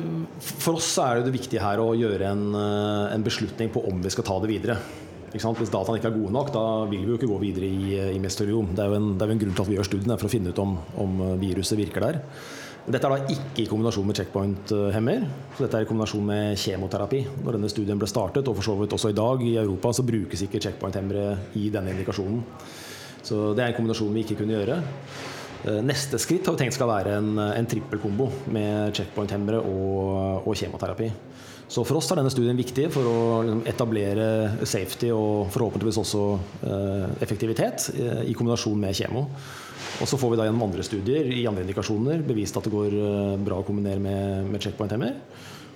for 0.43 0.81
oss 0.81 0.89
er 0.99 1.21
det 1.23 1.35
viktige 1.35 1.63
her 1.63 1.79
å 1.79 1.93
gjøre 1.95 2.33
en, 2.33 2.47
eh, 2.59 3.13
en, 3.15 3.27
beslutning 3.27 3.71
på 3.75 3.85
om 3.87 4.01
vi 4.03 4.11
skal 4.11 4.27
ta 4.27 4.39
det 4.43 4.51
videre. 4.51 4.79
Hvis 5.29 5.45
dataene 5.45 5.99
ikke 6.01 6.09
er 6.09 6.17
gode 6.17 6.33
nok, 6.33 6.49
da 6.55 6.65
vil 6.89 7.05
vi 7.05 7.13
jo 7.13 7.19
ikke 7.19 7.29
gå 7.29 7.37
videre 7.43 7.69
i, 7.69 7.99
i 8.17 8.23
mesterium. 8.23 8.73
Det 8.73 8.83
er 8.83 8.89
jo 8.89 8.97
en, 8.97 9.11
det 9.15 9.25
er 9.25 9.31
jo 9.31 9.37
en 9.37 9.43
grunn 9.43 9.59
til 9.59 9.67
at 9.67 9.71
vi 9.71 9.77
gjør 9.77 9.89
studiene, 9.91 10.17
for 10.17 10.27
å 10.27 10.33
finne 10.33 10.55
ut 10.55 10.63
om, 10.63 10.73
om 11.05 11.21
viruset 11.43 11.79
virker 11.79 12.07
der. 12.07 12.21
Dette 12.89 13.05
er 13.05 13.13
da 13.13 13.33
ikke 13.35 13.63
i 13.65 13.69
kombinasjon 13.69 14.07
med 14.09 14.17
checkpoint-hemmer. 14.17 15.25
så 15.57 15.67
Dette 15.67 15.77
er 15.77 15.85
i 15.85 15.89
kombinasjon 15.89 16.25
med 16.25 16.61
kjemoterapi. 16.61 17.19
Når 17.45 17.59
denne 17.59 17.69
studien 17.69 17.99
ble 18.01 18.09
startet, 18.09 18.49
og 18.49 18.57
for 18.57 18.65
så 18.65 18.77
vidt 18.79 18.95
også 18.97 19.11
i 19.13 19.17
dag 19.19 19.43
i 19.45 19.57
Europa, 19.61 19.93
så 19.93 20.07
brukes 20.09 20.45
ikke 20.47 20.61
checkpoint-hemmere 20.65 21.27
i 21.61 21.69
denne 21.75 21.93
indikasjonen. 21.93 22.41
Så 23.21 23.51
det 23.53 23.65
er 23.65 23.75
en 23.75 23.77
kombinasjon 23.77 24.15
vi 24.15 24.25
ikke 24.25 24.39
kunne 24.41 24.57
gjøre. 24.57 24.79
Eh, 25.67 25.83
neste 25.85 26.21
skritt 26.23 26.49
har 26.49 26.57
vi 26.57 26.63
tenkt 26.63 26.79
skal 26.79 26.89
være 26.89 27.19
en, 27.19 27.33
en 27.37 27.69
trippelkombo 27.69 28.31
med 28.57 28.97
checkpoint-hemmere 28.97 29.61
og, 29.61 30.47
og, 30.47 30.53
kjemoterapi. 30.57 31.11
Så 31.69 31.85
for 31.85 32.01
oss 32.01 32.09
er 32.09 32.23
denne 32.23 32.33
studien 32.33 32.57
viktig 32.57 32.89
for 32.95 33.05
å 33.05 33.17
liksom, 33.45 33.65
etablere 33.69 34.29
safety 34.65 35.11
og 35.13 35.51
forhåpentligvis 35.53 36.01
også 36.01 36.27
eh, 36.65 37.09
effektivitet 37.27 37.91
eh, 37.99 38.23
i 38.31 38.37
kombinasjon 38.39 38.81
med 38.81 38.97
kjemo. 38.97 39.29
Og 39.99 40.07
så 40.09 40.19
får 40.21 40.33
vi 40.33 40.39
da 40.39 40.47
gjennom 40.47 40.67
andre 40.69 40.85
studier 40.87 41.27
i 41.33 41.47
andre 41.51 41.65
indikasjoner 41.65 42.23
bevist 42.27 42.57
at 42.59 42.69
det 42.69 42.75
går 42.75 42.95
eh, 42.95 43.37
bra 43.43 43.59
å 43.61 43.67
kombinere 43.67 44.03
med, 44.03 44.47
med 44.53 44.63
checkpoint-hemmer. 44.63 45.17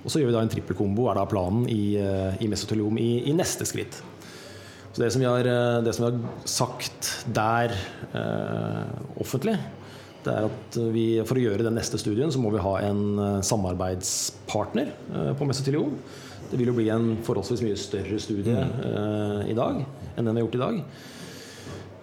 Og 0.03 0.11
så 0.11 0.21
gjør 0.21 0.31
vi 0.31 0.37
da 0.37 0.43
en 0.45 0.51
trippelkombo, 0.53 1.09
er 1.11 1.19
da 1.19 1.27
planen, 1.31 1.67
i, 1.71 1.95
eh, 1.99 2.41
i 2.43 2.51
mesoteliom 2.51 2.99
i, 3.03 3.11
i, 3.31 3.35
neste 3.37 3.67
skritt. 3.69 4.01
Så 4.93 5.03
det 5.03 5.13
som 5.15 5.25
har, 5.27 5.47
eh, 5.49 5.79
det 5.83 5.95
som 5.97 6.07
vi 6.07 6.11
har 6.11 6.49
sagt 6.49 7.13
der 7.35 7.75
eh, 7.75 8.91
offentlig, 9.23 9.57
det 10.23 10.35
er 10.35 10.47
at 10.47 10.77
vi, 10.95 11.07
for 11.27 11.39
å 11.39 11.43
gjøre 11.43 11.67
den 11.67 11.75
neste 11.75 11.99
studien, 11.99 12.31
så 12.31 12.39
må 12.39 12.53
vi 12.55 12.63
ha 12.63 12.77
en 12.87 13.43
samarbeidspartner 13.43 14.93
eh, 14.93 15.33
på 15.39 15.49
mesoteliom. 15.49 15.97
Det 16.53 16.61
vil 16.61 16.69
jo 16.69 16.77
bli 16.77 16.91
en 16.93 17.15
forholdsvis 17.25 17.63
mye 17.65 17.81
større 17.81 18.19
studie 18.21 18.59
eh, 18.61 19.51
i 19.51 19.57
dag 19.57 19.83
enn 19.83 20.27
den 20.27 20.35
vi 20.35 20.43
har 20.43 20.47
gjort 20.47 20.59
i 20.59 20.63
dag. 20.67 20.81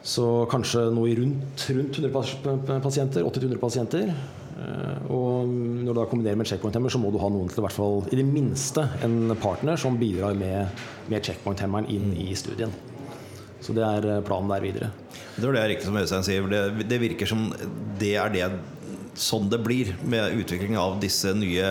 Så 0.03 0.25
kanskje 0.51 0.86
noe 0.96 1.10
i 1.12 1.15
rundt, 1.20 1.65
rundt 1.75 1.98
100 2.00 2.12
pas- 2.13 2.36
pasienter, 2.84 3.24
80-100 3.27 3.60
pasienter. 3.60 4.13
Eh, 4.60 4.96
Og 5.12 5.48
når 5.50 5.94
du 5.94 6.00
da 6.00 6.06
kombinerer 6.06 6.38
med 6.38 6.48
checkpoint-hemmer, 6.48 6.91
så 6.91 7.00
må 7.01 7.12
du 7.12 7.18
ha 7.20 7.29
noen 7.32 7.48
til 7.50 7.60
i 7.60 7.65
hvert 7.65 7.74
fall 7.75 8.03
i 8.12 8.15
det 8.20 8.25
minste 8.27 8.84
en 9.03 9.34
partner 9.41 9.75
som 9.79 9.98
bidrar 9.98 10.36
med, 10.38 10.68
med 11.10 11.24
checkpoint-hemmeren 11.25 11.88
inn 11.89 12.13
i 12.13 12.34
studien. 12.36 12.72
Så 13.62 13.74
det 13.75 13.84
er 13.84 14.06
eh, 14.18 14.22
planen 14.24 14.50
der 14.51 14.63
videre. 14.63 14.91
Det 15.36 15.48
er 15.48 15.56
det 15.56 15.65
riktig 15.74 15.88
som 15.89 15.98
Øystein 16.00 16.24
sier. 16.27 16.48
Det, 16.51 16.88
det 16.89 17.00
virker 17.01 17.27
som 17.27 17.50
det 18.00 18.13
er 18.20 18.29
det 18.36 18.50
sånn 19.20 19.50
det 19.51 19.60
blir 19.65 19.89
med 20.08 20.38
utvikling 20.39 20.77
av 20.79 21.00
disse 21.01 21.34
nye 21.36 21.65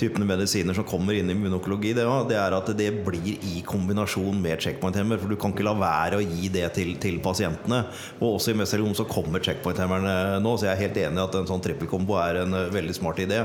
typene 0.00 0.26
medisiner 0.28 0.76
som 0.76 0.86
kommer 0.88 1.16
inn 1.16 1.30
i 1.30 1.36
immunokologi. 1.36 1.92
Det, 1.96 2.06
det 2.30 2.38
er 2.40 2.56
at 2.56 2.72
det 2.78 2.88
blir 3.06 3.46
i 3.48 3.62
kombinasjon 3.66 4.40
med 4.42 4.62
checkpoint-hemmer. 4.64 5.20
For 5.20 5.32
du 5.32 5.38
kan 5.40 5.54
ikke 5.54 5.66
la 5.66 5.76
være 5.78 6.18
å 6.20 6.24
gi 6.24 6.50
det 6.52 6.66
til, 6.76 6.94
til 7.02 7.20
pasientene. 7.24 7.84
Og 8.20 8.36
også 8.36 8.52
i 8.52 8.58
meseliom 8.62 8.96
så 8.98 9.08
kommer 9.10 9.44
checkpoint-hemmerne 9.44 10.42
nå, 10.42 10.56
så 10.56 10.68
jeg 10.70 10.74
er 10.76 10.84
helt 10.86 11.00
enig 11.06 11.20
i 11.20 11.24
at 11.26 11.40
en 11.40 11.48
sånn 11.50 11.64
trippelkombo 11.64 12.18
er 12.22 12.42
en 12.44 12.58
eh, 12.58 12.70
veldig 12.74 12.98
smart 12.98 13.22
idé. 13.22 13.44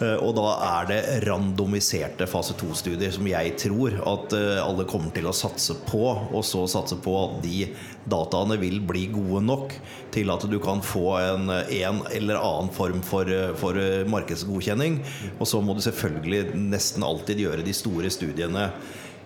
Eh, 0.00 0.16
Og 0.22 0.34
da 0.36 0.46
er 0.68 0.88
det 0.88 1.00
randomiserte 1.26 2.26
fase 2.30 2.54
2-studier 2.58 3.12
som 3.14 3.26
jeg 3.28 3.54
tror 3.60 3.98
at 4.08 4.36
eh, 4.36 4.60
alle 4.62 4.86
kommer 4.88 5.12
til 5.14 5.28
å 5.28 5.34
satse 5.36 5.76
på. 5.88 6.04
Og 6.32 6.44
så 6.46 6.64
satse 6.70 6.98
på 7.02 7.14
at 7.20 7.38
de 7.44 7.66
dataene 8.08 8.56
vil 8.58 8.80
bli 8.86 9.06
gode 9.12 9.44
nok 9.46 9.76
til 10.14 10.32
at 10.32 10.46
du 10.50 10.58
kan 10.62 10.82
få 10.84 11.06
en, 11.20 11.52
en 11.52 12.02
eller 12.10 12.40
annen 12.40 12.72
form 12.74 13.04
for, 13.06 13.28
eh, 13.28 13.52
for 13.58 13.78
markedsgodkjenning. 14.10 15.00
Og 15.38 15.46
så 15.48 15.62
må 15.62 15.76
du 15.76 15.84
selvfølgelig 15.84 16.56
nesten 16.56 17.06
alltid 17.06 17.44
gjøre 17.44 17.66
de 17.66 17.76
store 17.76 18.12
studiene 18.12 18.70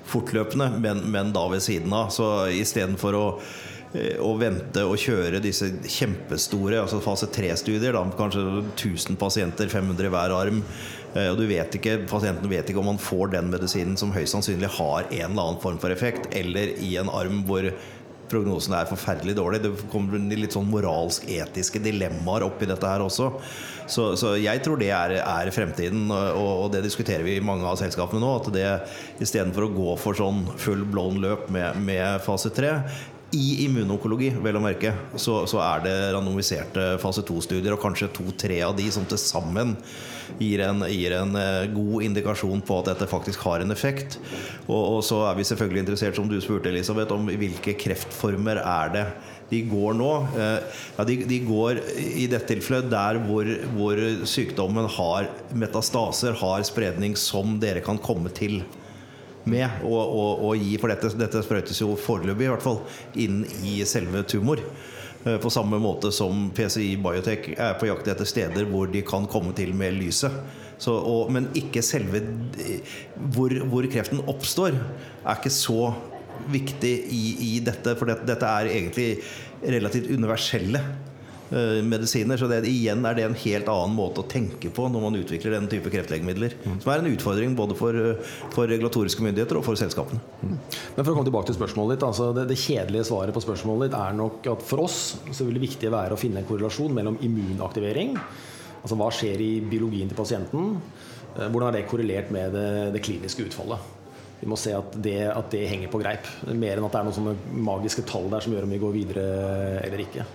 fortløpende, 0.06 0.68
men, 0.78 1.00
men 1.10 1.32
da 1.34 1.48
ved 1.50 1.64
siden 1.64 1.94
av. 1.96 2.12
Så 2.14 2.46
istedenfor 2.54 3.16
å 3.18 3.24
å 3.94 4.32
vente 4.40 4.82
og 4.84 4.98
kjøre 5.00 5.40
disse 5.42 5.68
kjempestore 5.88 6.80
altså 6.82 7.00
fase 7.04 7.28
3-studier, 7.32 7.96
kanskje 8.18 8.44
1000 8.74 9.18
pasienter, 9.20 9.70
500 9.72 10.08
i 10.08 10.12
hver 10.12 10.34
arm. 10.36 10.62
eh, 11.14 11.30
Og 11.30 11.38
du 11.38 11.46
vet 11.48 11.78
ikke, 11.78 12.00
Pasienten 12.10 12.50
vet 12.50 12.68
ikke 12.68 12.82
om 12.82 12.90
man 12.92 13.02
får 13.02 13.32
den 13.36 13.50
medisinen 13.52 13.96
som 13.96 14.12
høyst 14.12 14.34
sannsynlig 14.34 14.72
har 14.78 15.06
en 15.06 15.30
eller 15.30 15.42
annen 15.42 15.62
form 15.62 15.78
for 15.78 15.94
effekt, 15.94 16.28
eller 16.34 16.74
i 16.82 16.96
en 17.00 17.08
arm 17.08 17.44
hvor 17.46 17.70
prognosen 18.26 18.74
er 18.74 18.88
forferdelig 18.90 19.36
dårlig. 19.38 19.62
Det 19.62 19.70
kommer 19.92 20.18
litt 20.18 20.54
sånn 20.56 20.66
moralsk-etiske 20.66 21.78
dilemmaer 21.78 22.42
oppi 22.42 22.66
dette 22.66 22.90
her 22.90 23.04
også. 23.04 23.30
Så, 23.86 24.08
så 24.18 24.32
jeg 24.34 24.64
tror 24.66 24.80
det 24.82 24.90
er, 24.90 25.20
er 25.22 25.52
fremtiden, 25.54 26.08
og, 26.10 26.66
og 26.66 26.72
det 26.74 26.82
diskuterer 26.82 27.22
vi 27.22 27.36
i 27.38 27.44
mange 27.44 27.62
av 27.70 27.78
selskapene 27.78 28.18
nå. 28.18 28.32
At 28.40 28.50
det 28.50 28.70
istedenfor 29.22 29.68
å 29.68 29.74
gå 29.76 29.94
for 30.02 30.18
sånn 30.18 30.42
full 30.58 30.82
blown 30.90 31.22
løp 31.22 31.46
med, 31.54 31.78
med 31.86 32.18
fase 32.26 32.50
3 32.50 32.80
i 33.36 33.64
immunonkologi, 33.66 34.32
vel 34.42 34.58
å 34.58 34.64
merke, 34.64 34.94
så, 35.20 35.42
så 35.48 35.60
er 35.64 35.84
det 35.84 35.94
randomiserte 36.16 36.94
fase 37.02 37.24
2-studier, 37.26 37.74
og 37.76 37.82
kanskje 37.82 38.10
to-tre 38.16 38.62
av 38.64 38.76
de 38.78 38.88
som 38.92 39.04
til 39.08 39.20
sammen 39.20 39.76
gir 40.40 40.62
en, 40.64 40.82
gir 40.90 41.14
en 41.18 41.36
eh, 41.38 41.68
god 41.74 42.08
indikasjon 42.08 42.64
på 42.66 42.80
at 42.80 42.90
dette 42.90 43.08
faktisk 43.10 43.44
har 43.46 43.62
en 43.62 43.74
effekt. 43.74 44.18
Og, 44.66 44.80
og 44.80 45.00
så 45.06 45.22
er 45.28 45.38
vi 45.38 45.46
selvfølgelig 45.46 45.84
interessert, 45.84 46.18
som 46.18 46.28
du 46.30 46.38
spurte, 46.42 46.72
Elisabeth, 46.72 47.14
om 47.14 47.28
hvilke 47.30 47.76
kreftformer 47.78 48.62
er 48.62 48.94
det 48.96 49.06
de 49.50 49.62
går 49.70 49.94
nå. 50.00 50.12
Eh, 50.34 50.80
Ja, 50.96 51.04
de, 51.04 51.18
de 51.28 51.38
går 51.44 51.82
i 52.00 52.26
dette 52.30 52.48
tilfellet 52.48 52.90
der 52.90 53.20
hvor, 53.26 53.48
hvor 53.76 54.00
sykdommen 54.28 54.88
har 54.96 55.28
metastaser, 55.54 56.36
har 56.40 56.64
spredning 56.66 57.16
som 57.20 57.58
dere 57.62 57.84
kan 57.84 58.00
komme 58.02 58.32
til 58.34 58.62
med 59.46 59.82
å, 59.86 59.94
å, 59.94 60.26
å 60.48 60.52
gi, 60.58 60.74
for 60.82 60.92
dette, 60.92 61.12
dette 61.18 61.42
sprøytes 61.44 61.80
jo 61.82 61.94
foreløpig 62.00 62.48
i 62.48 62.52
hvert 62.52 62.64
fall 62.64 62.80
inn 63.22 63.42
i 63.66 63.78
selve 63.88 64.24
tumor. 64.28 64.62
Eh, 65.26 65.38
På 65.42 65.50
samme 65.50 65.78
måte 65.82 66.12
som 66.14 66.48
PCI 66.54 66.96
Biotech 67.02 67.52
er 67.54 67.78
på 67.80 67.88
jakt 67.90 68.10
etter 68.10 68.28
steder 68.28 68.68
hvor 68.70 68.90
de 68.90 69.04
kan 69.06 69.28
komme 69.30 69.54
til 69.56 69.74
med 69.76 69.98
lyset. 69.98 70.34
Så, 70.82 70.92
og, 70.92 71.30
men 71.32 71.48
ikke 71.56 71.84
selve 71.84 72.20
eh, 72.62 72.96
hvor, 73.34 73.54
hvor 73.70 73.86
kreften 73.90 74.22
oppstår, 74.28 74.76
er 74.76 75.38
ikke 75.38 75.54
så 75.54 75.92
viktig 76.52 76.94
i, 77.10 77.24
i 77.48 77.52
dette. 77.64 77.96
For 77.98 78.10
det, 78.10 78.20
dette 78.28 78.50
er 78.50 78.72
egentlig 78.74 79.10
relativt 79.64 80.10
universelle 80.12 80.82
medisiner. 81.50 82.38
Så 82.40 82.48
det, 82.50 82.62
igjen 82.66 83.04
er 83.06 83.14
det 83.14 83.24
en 83.26 83.36
helt 83.38 83.68
annen 83.70 83.94
måte 83.96 84.22
å 84.22 84.26
tenke 84.28 84.70
på 84.74 84.88
når 84.90 85.04
man 85.04 85.18
utvikler 85.20 85.54
den 85.54 85.68
type 85.70 85.92
kreftlegemidler. 85.92 86.56
Som 86.82 86.92
er 86.92 87.02
en 87.02 87.10
utfordring 87.12 87.54
både 87.58 87.76
for, 87.78 87.94
eh, 87.94 88.32
for 88.54 88.66
regulatoriske 88.66 89.22
myndigheter 89.22 89.60
og 89.60 89.64
for 89.64 89.78
selskapene. 89.78 90.20
Men 90.42 91.04
for 91.04 91.12
å 91.12 91.14
komme 91.14 91.28
tilbake 91.28 91.50
til 91.52 91.58
spørsmålet 91.58 91.96
ditt 91.96 92.08
altså 92.08 92.32
det, 92.34 92.48
det 92.50 92.58
kjedelige 92.58 93.06
svaret 93.10 93.34
på 93.36 93.44
spørsmålet 93.44 93.90
ditt 93.90 93.98
er 94.00 94.16
nok 94.18 94.46
at 94.56 94.62
for 94.66 94.86
oss 94.86 95.18
så 95.30 95.46
vil 95.46 95.58
det 95.58 95.66
viktige 95.68 95.94
være 95.94 96.16
å 96.16 96.20
finne 96.20 96.42
en 96.42 96.48
korrelasjon 96.48 96.94
mellom 96.94 97.18
immunaktivering 97.22 98.16
Altså 98.86 98.94
hva 99.00 99.08
skjer 99.10 99.40
i 99.42 99.52
biologien 99.66 100.06
til 100.06 100.18
pasienten? 100.18 100.76
eh, 101.34 101.48
Hvordan 101.50 101.68
er 101.72 101.80
det 101.80 101.88
korrelert 101.90 102.30
med 102.30 102.52
det, 102.54 102.92
det 102.94 103.02
kliniske 103.02 103.48
utfallet? 103.48 103.94
Vi 104.38 104.46
må 104.46 104.58
se 104.60 104.74
at 104.76 104.94
det, 105.02 105.16
at 105.32 105.50
det 105.50 105.64
henger 105.66 105.90
på 105.90 105.98
greip. 105.98 106.26
Mer 106.52 106.76
enn 106.76 106.86
at 106.86 106.92
det 106.92 107.00
er 107.00 107.06
noen 107.08 107.16
sånne 107.16 107.36
magiske 107.66 108.04
tall 108.06 108.28
der 108.30 108.44
som 108.44 108.52
gjør 108.54 108.68
om 108.68 108.74
vi 108.76 108.78
går 108.82 108.94
videre 108.94 109.24
eller 109.80 110.04
ikke. 110.04 110.26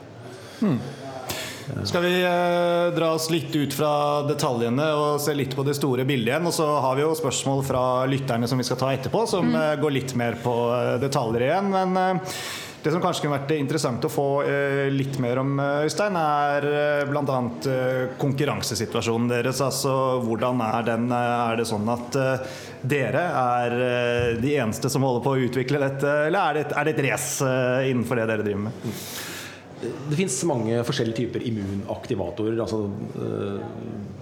Skal 1.84 2.01
vi 2.03 2.24
eh, 2.24 2.96
dra 2.96 3.12
oss 3.13 3.30
litt 3.30 3.56
ut 3.56 3.74
fra 3.74 3.91
detaljene 4.27 4.88
og 4.98 5.22
se 5.22 5.34
litt 5.36 5.56
på 5.56 5.63
det 5.65 5.75
store 5.77 6.06
bildet 6.08 6.34
igjen? 6.34 6.50
Og 6.50 6.56
så 6.56 6.68
har 6.84 6.98
vi 6.98 7.06
jo 7.06 7.13
spørsmål 7.18 7.63
fra 7.68 7.84
lytterne 8.10 8.50
som 8.50 8.60
vi 8.60 8.65
skal 8.68 8.80
ta 8.82 8.91
etterpå, 8.96 9.24
som 9.30 9.53
eh, 9.56 9.77
går 9.82 9.96
litt 9.96 10.15
mer 10.20 10.38
på 10.44 10.56
eh, 10.75 10.98
detaljer 11.01 11.48
igjen. 11.48 11.72
Men 11.72 12.01
eh, 12.01 12.36
det 12.82 12.91
som 12.94 13.01
kanskje 13.03 13.24
kunne 13.24 13.38
vært 13.38 13.53
interessant 13.53 14.06
å 14.08 14.10
få 14.10 14.27
litt 14.89 15.20
mer 15.22 15.38
om, 15.38 15.51
Øystein, 15.86 16.18
er 16.18 16.65
eh, 16.65 17.03
bl.a. 17.10 17.39
Konkurransesituasjonen 18.22 19.30
deres. 19.30 19.62
Altså 19.62 19.96
hvordan 20.25 20.63
er 20.65 20.88
den? 20.89 21.10
Er 21.13 21.62
det 21.62 21.70
sånn 21.70 21.89
at 21.94 22.18
dere 22.82 23.25
er 23.38 23.75
de 24.41 24.56
eneste 24.58 24.89
som 24.89 25.06
holder 25.06 25.25
på 25.25 25.36
å 25.36 25.44
utvikle 25.46 25.84
dette, 25.86 26.15
eller 26.27 26.41
er 26.41 26.58
det 26.58 26.65
et, 26.65 26.80
er 26.80 26.88
det 26.89 26.96
et 26.98 27.03
race 27.12 27.51
innenfor 27.86 28.18
det 28.18 28.32
dere 28.34 28.50
driver 28.50 28.65
med? 28.72 28.96
Det 29.82 30.18
fins 30.20 30.36
mange 30.50 30.82
forskjellige 30.88 31.18
typer 31.24 31.44
immunaktivatorer. 31.50 32.60
Altså 32.62 32.84
eh, 33.18 33.60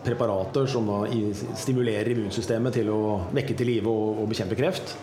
preparater 0.06 0.68
som 0.72 0.88
da 0.88 1.02
i- 1.12 1.34
stimulerer 1.60 2.14
immunsystemet 2.14 2.74
til 2.80 2.90
å 2.94 3.02
vekke 3.36 3.56
til 3.60 3.68
live 3.74 3.92
og, 3.92 4.22
og 4.24 4.30
bekjempe 4.32 4.56
kreft. 4.60 4.96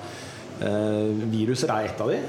Eh, 0.65 1.11
viruser 1.33 1.69
er 1.75 1.91
ett 1.91 2.01
av 2.01 2.09
de. 2.13 2.21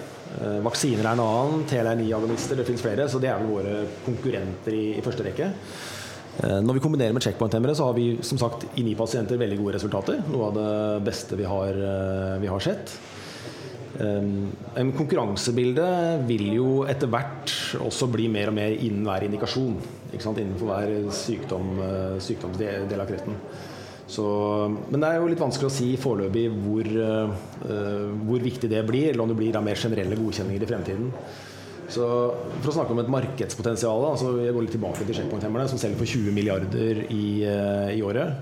Eh, 0.41 0.57
vaksiner 0.65 1.05
er 1.05 1.13
en 1.15 1.23
annen. 1.23 1.63
TLR9-agonister, 1.69 2.59
det 2.59 2.67
fins 2.67 2.83
flere. 2.83 3.07
Så 3.07 3.21
det 3.23 3.29
er 3.31 3.39
vel 3.39 3.53
våre 3.55 3.77
konkurrenter 4.05 4.75
i, 4.75 4.85
i 4.99 5.03
første 5.05 5.23
rekke. 5.29 5.51
Eh, 6.43 6.57
Når 6.61 6.77
vi 6.77 6.83
kombinerer 6.83 7.15
med 7.15 7.23
checkpoint-hemmere, 7.23 7.75
så 7.79 7.87
har 7.87 7.95
vi 7.97 8.17
som 8.21 8.37
sagt 8.41 8.67
i 8.77 8.83
ni 8.85 8.95
pasienter 8.99 9.39
veldig 9.39 9.61
gode 9.61 9.77
resultater. 9.79 10.19
Noe 10.33 10.49
av 10.51 10.57
det 10.59 11.05
beste 11.07 11.39
vi 11.39 11.47
har, 11.47 11.71
eh, 11.71 12.35
vi 12.43 12.51
har 12.51 12.59
sett. 12.67 12.97
Um, 13.97 14.51
En 14.77 14.91
konkurransebilde 14.93 15.85
vil 16.27 16.51
jo 16.53 16.67
etter 16.89 17.09
hvert 17.09 17.53
også 17.81 18.09
bli 18.13 18.27
mer 18.29 18.51
og 18.51 18.57
mer 18.59 18.75
innen 18.75 19.07
hver 19.07 19.25
indikasjon. 19.25 19.79
Innenfor 20.13 20.69
hver 20.69 20.93
sykdom, 21.13 21.73
eh, 21.83 22.19
sykdomsdel 22.23 23.01
av 23.01 23.09
kreften. 23.09 23.35
Så, 24.07 24.23
men 24.87 25.01
det 25.01 25.09
er 25.09 25.17
jo 25.19 25.27
litt 25.27 25.41
vanskelig 25.41 25.67
å 25.67 25.73
si 25.73 25.89
foreløpig 25.99 26.45
hvor, 26.63 26.87
uh, 26.87 28.13
hvor 28.23 28.39
viktig 28.39 28.69
det 28.71 28.85
blir, 28.87 29.09
eller 29.11 29.25
om 29.25 29.33
det 29.33 29.35
blir 29.35 29.57
mer 29.59 29.75
generelle 29.75 30.15
godkjenninger 30.15 30.63
i 30.63 30.69
fremtiden. 30.69 31.09
Så 31.91 32.05
For 32.61 32.71
å 32.71 32.75
snakke 32.77 32.95
om 32.95 33.01
et 33.03 33.11
markedspotensial, 33.11 34.05
altså 34.07 34.31
jeg 34.39 34.55
går 34.55 34.63
litt 34.63 34.75
tilbake 34.77 35.03
til 35.03 35.19
checkpoint-hemmerne, 35.19 35.67
som 35.67 35.79
selger 35.81 35.99
for 35.99 36.07
20 36.07 36.35
milliarder 36.35 37.03
i, 37.11 37.27
uh, 37.43 37.91
i 37.91 37.99
året. 37.99 38.39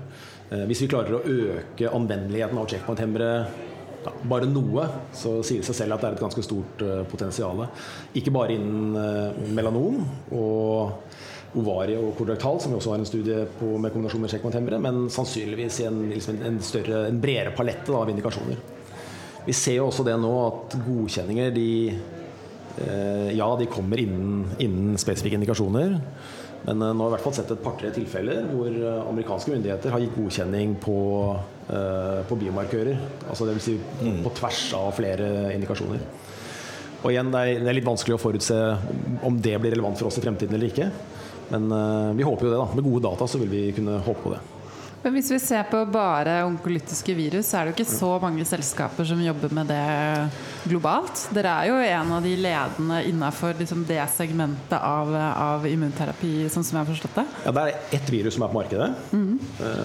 Uh, 0.52 0.62
Hvis 0.70 0.84
vi 0.84 0.92
klarer 0.92 1.18
å 1.18 1.24
øke 1.26 1.90
anvendeligheten 1.90 2.62
av 2.62 2.70
checkpoint-hemmere 2.70 3.32
ja, 4.06 4.12
bare 4.30 4.48
noe, 4.48 4.86
så 5.16 5.40
sier 5.44 5.62
det 5.62 5.68
seg 5.68 5.80
selv 5.82 5.96
at 5.96 6.04
det 6.04 6.10
er 6.10 6.18
et 6.18 6.26
ganske 6.26 6.44
stort 6.46 6.84
uh, 6.86 7.00
potensial. 7.10 7.64
Ikke 8.16 8.34
bare 8.34 8.54
innen 8.54 8.94
uh, 8.94 9.48
melanom 9.56 10.02
og 10.30 11.16
ovarie 11.56 11.98
og 12.00 12.14
kolorektal, 12.18 12.58
som 12.60 12.72
vi 12.72 12.78
også 12.78 12.92
har 12.92 13.00
en 13.00 13.08
studie 13.08 13.44
på 13.58 13.76
med 13.80 13.92
kombinasjon 13.94 14.22
med 14.22 14.32
checkpoint-hemmere, 14.32 14.80
men 14.82 15.06
sannsynligvis 15.12 15.80
i 15.82 15.88
en, 15.88 16.00
liksom 16.12 16.40
en, 16.44 16.58
større, 16.64 17.06
en 17.08 17.20
bredere 17.22 17.54
palette 17.56 17.94
av 17.96 18.10
indikasjoner. 18.12 18.60
Vi 19.46 19.54
ser 19.54 19.78
jo 19.78 19.88
også 19.88 20.04
det 20.06 20.16
nå 20.20 20.32
at 20.42 20.76
godkjenninger 20.84 21.52
de 21.54 21.70
eh, 22.82 23.28
Ja, 23.36 23.46
de 23.58 23.68
kommer 23.70 24.00
innen, 24.02 24.42
innen 24.62 24.98
spesifikke 25.00 25.38
indikasjoner. 25.38 26.00
Men 26.66 26.82
eh, 26.82 26.92
nå 26.92 27.04
har 27.04 27.10
vi 27.10 27.14
i 27.14 27.16
hvert 27.16 27.26
fall 27.28 27.36
sett 27.36 27.52
et 27.54 27.62
par-tre 27.62 27.92
tilfeller 27.94 28.46
hvor 28.50 28.70
eh, 28.70 29.02
amerikanske 29.06 29.52
myndigheter 29.54 29.94
har 29.94 30.02
gitt 30.02 30.16
godkjenning 30.16 30.74
på, 30.82 30.98
eh, 31.70 32.22
på 32.26 32.38
biomarkører. 32.40 33.02
Altså 33.30 33.46
Dvs. 33.46 33.68
Si 33.68 33.76
på, 34.00 34.14
på 34.24 34.32
tvers 34.40 34.62
av 34.78 34.90
flere 34.96 35.28
indikasjoner. 35.54 36.02
Og 37.04 37.12
igjen, 37.12 37.30
det 37.30 37.44
er, 37.60 37.76
litt 37.76 37.86
vanskelig 37.86 38.16
å 38.16 38.18
forutse 38.22 38.56
om 39.26 39.38
det 39.38 39.54
blir 39.62 39.76
relevant 39.76 39.98
for 40.00 40.10
oss 40.10 40.18
i 40.18 40.24
fremtiden 40.24 40.56
eller 40.58 40.72
ikke. 40.72 40.90
Men 41.52 41.70
vi 42.18 42.24
håper 42.26 42.48
jo 42.48 42.50
det. 42.50 42.58
da 42.58 42.66
Med 42.74 42.86
gode 42.88 43.04
data 43.04 43.28
så 43.30 43.38
vil 43.38 43.52
vi 43.52 43.60
kunne 43.76 44.00
håpe 44.02 44.24
på 44.24 44.32
det. 44.32 44.40
Men 45.06 45.14
hvis 45.14 45.28
vi 45.30 45.36
ser 45.38 45.68
på 45.70 45.78
bare 45.86 46.40
onkolytiske 46.48 47.14
virus, 47.14 47.46
så 47.46 47.60
er 47.60 47.68
det 47.68 47.70
jo 47.70 47.74
ikke 47.76 47.92
så 47.92 48.08
mange 48.18 48.42
selskaper 48.42 49.06
som 49.06 49.20
jobber 49.22 49.52
med 49.54 49.68
det 49.70 49.84
globalt. 50.66 51.28
Dere 51.36 51.52
er 51.60 51.68
jo 51.68 51.76
en 51.78 52.10
av 52.16 52.26
de 52.26 52.32
ledende 52.34 52.98
innafor 53.06 53.54
liksom 53.54 53.84
det 53.86 54.00
segmentet 54.10 54.74
av, 54.74 55.14
av, 55.14 55.68
immunterapi, 55.70 56.48
sånn 56.50 56.66
som 56.66 56.80
jeg 56.80 56.80
har 56.80 56.90
forstått 56.90 57.20
det? 57.20 57.26
Ja, 57.44 57.54
det 57.54 57.64
er 57.68 57.94
ett 58.00 58.10
virus 58.10 58.34
som 58.34 58.48
er 58.48 58.50
på 58.50 58.58
markedet. 58.58 58.90
Mm. 59.14 59.38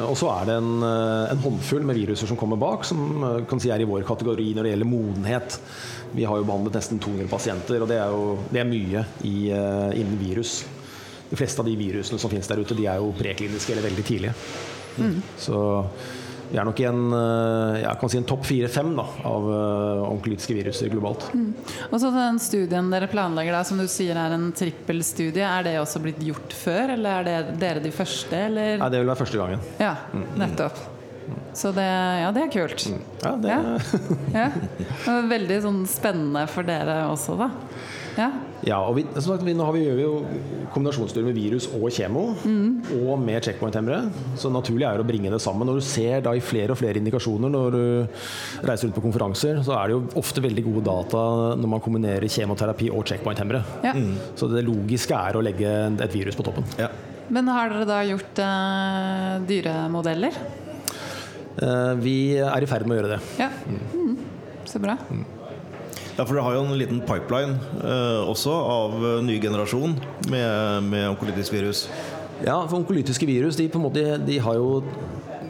Og 0.08 0.18
så 0.18 0.34
er 0.40 0.50
det 0.50 0.58
en, 0.64 0.74
eh, 0.90 1.36
en, 1.36 1.46
håndfull 1.46 1.86
med 1.86 2.02
viruser 2.02 2.34
som 2.34 2.42
kommer 2.42 2.58
bak, 2.66 2.90
som 2.90 3.06
eh, 3.22 3.40
kan 3.46 3.62
si 3.62 3.70
er 3.70 3.86
i 3.86 3.90
vår 3.94 4.10
kategori 4.10 4.50
når 4.58 4.66
det 4.66 4.74
gjelder 4.74 4.94
modenhet. 4.98 5.62
Vi 6.18 6.26
har 6.26 6.42
jo 6.42 6.50
behandlet 6.50 6.82
nesten 6.82 6.98
200 6.98 7.30
pasienter, 7.30 7.78
og 7.78 7.94
det 7.94 8.02
er 8.02 8.18
jo 8.18 8.26
det 8.50 8.66
er 8.66 8.72
mye 8.74 9.06
i, 9.22 9.38
innen 9.54 10.18
virus. 10.18 10.64
De 11.30 11.38
fleste 11.38 11.62
av 11.62 11.70
de 11.70 11.78
virusene 11.78 12.18
som 12.20 12.34
finnes 12.34 12.50
der 12.50 12.66
ute, 12.66 12.74
de 12.74 12.90
er 12.90 12.98
jo 13.00 13.14
prekliniske 13.22 13.78
eller 13.78 13.86
veldig 13.86 14.10
tidlige. 14.10 14.34
Mm. 14.98 15.22
Så 15.40 15.62
vi 16.52 16.60
er 16.60 16.68
nok 16.68 16.80
i 16.84 16.88
en, 16.90 17.04
eh, 17.16 17.82
jeg 17.86 18.00
kan 18.02 18.12
si 18.12 18.20
en 18.20 18.28
topp 18.28 18.44
fire-fem 18.50 18.92
av 19.00 19.46
uh, 19.48 20.02
onkolytiske 20.10 20.56
viruser 20.58 20.92
globalt. 20.92 21.30
Mm. 21.32 21.54
Og 21.88 21.96
så 22.04 22.12
den 22.12 22.40
studien 22.44 22.90
dere 22.92 23.08
planlegger, 23.12 23.56
da, 23.56 23.64
som 23.68 23.80
du 23.80 23.88
sier 23.92 24.20
er 24.20 24.36
en 24.36 24.50
trippelstudie, 24.56 25.48
er 25.48 25.68
det 25.68 25.78
også 25.80 26.02
blitt 26.04 26.20
gjort 26.26 26.56
før, 26.56 26.98
eller 26.98 27.22
er 27.22 27.30
det 27.30 27.60
dere 27.62 27.84
de 27.84 27.94
første? 27.96 28.36
Eller? 28.50 28.76
Nei, 28.82 28.90
det 28.92 29.00
vil 29.00 29.14
være 29.14 29.24
første 29.24 29.40
gangen. 29.40 29.64
Ja, 29.80 29.96
mm. 30.12 30.28
nettopp. 30.44 30.84
Så 31.54 31.74
det, 31.76 31.86
ja, 31.86 32.32
det 32.36 32.46
er 32.46 32.52
kult. 32.54 32.86
Mm. 32.88 33.02
Ja, 33.22 33.34
det 33.42 33.52
ja. 33.52 33.74
ja. 34.40 35.18
Veldig 35.32 35.60
sånn 35.66 35.82
spennende 35.90 36.46
for 36.52 36.68
dere 36.68 37.04
også, 37.12 37.36
da. 37.40 37.52
Ja. 38.18 38.28
ja 38.68 38.78
og 38.84 38.98
vi, 38.98 39.04
sagt, 39.24 39.44
vi, 39.46 39.54
nå 39.56 39.66
har 39.68 39.76
vi, 39.76 39.84
gjør 39.86 39.98
vi 39.98 40.04
jo 40.04 40.16
kombinasjonsstudier 40.74 41.28
med 41.28 41.38
virus 41.38 41.68
og 41.76 41.88
kjemo, 41.94 42.24
mm. 42.44 42.98
og 43.02 43.22
med 43.24 43.44
checkpoint-hemmere. 43.46 44.02
Så 44.40 44.52
naturlig 44.54 44.88
er 44.88 45.00
det 45.00 45.06
å 45.06 45.10
bringe 45.10 45.32
det 45.34 45.42
sammen. 45.44 45.68
Når 45.68 45.80
du 45.80 45.86
ser 45.88 46.24
da 46.26 46.34
i 46.36 46.44
flere 46.44 46.76
og 46.76 46.80
flere 46.80 47.02
indikasjoner 47.02 47.52
når 47.52 47.76
du 47.76 47.84
reiser 48.68 48.88
rundt 48.88 48.98
på 48.98 49.06
konferanser, 49.06 49.62
så 49.66 49.76
er 49.78 49.92
det 49.92 49.98
jo 49.98 50.04
ofte 50.22 50.44
veldig 50.44 50.66
gode 50.68 50.86
data 50.88 51.24
når 51.60 51.76
man 51.76 51.84
kombinerer 51.84 52.32
kjemoterapi 52.32 52.92
og 52.96 53.06
checkpoint-hemmere. 53.12 53.64
Ja. 53.88 53.96
Mm. 53.96 54.16
Så 54.40 54.52
det 54.52 54.66
logiske 54.68 55.18
er 55.18 55.38
å 55.38 55.46
legge 55.46 55.78
et 55.92 56.16
virus 56.16 56.40
på 56.40 56.48
toppen. 56.48 56.68
Ja. 56.82 56.92
Men 57.32 57.48
har 57.48 57.72
dere 57.72 57.88
da 57.88 58.02
gjort 58.04 58.40
eh, 58.44 59.36
dyremodeller? 59.48 60.36
Uh, 61.60 61.94
vi 62.00 62.16
er 62.40 62.64
i 62.64 62.70
ferd 62.70 62.88
med 62.88 62.96
å 62.96 63.02
gjøre 63.02 63.16
det. 63.18 63.22
Ja. 63.42 63.52
Mm. 63.68 64.18
Så 64.70 64.80
bra. 64.80 64.96
Mm. 65.12 65.26
Ja, 66.18 66.26
for 66.26 66.36
Dere 66.36 66.44
har 66.46 66.58
jo 66.58 66.64
en 66.68 66.78
liten 66.78 67.00
pipeline 67.08 67.56
eh, 67.82 68.30
også 68.30 68.52
av 68.52 68.96
uh, 69.00 69.12
ny 69.24 69.38
generasjon 69.42 69.96
med, 70.30 70.90
med 70.92 71.08
onkolytisk 71.14 71.56
virus. 71.56 71.86
Ja, 72.44 72.60
for 72.68 72.82
onkolytiske 72.82 73.26
virus 73.30 73.58
de, 73.58 73.70
måte, 73.80 74.04
de, 74.22 74.38
jo, 74.38 74.82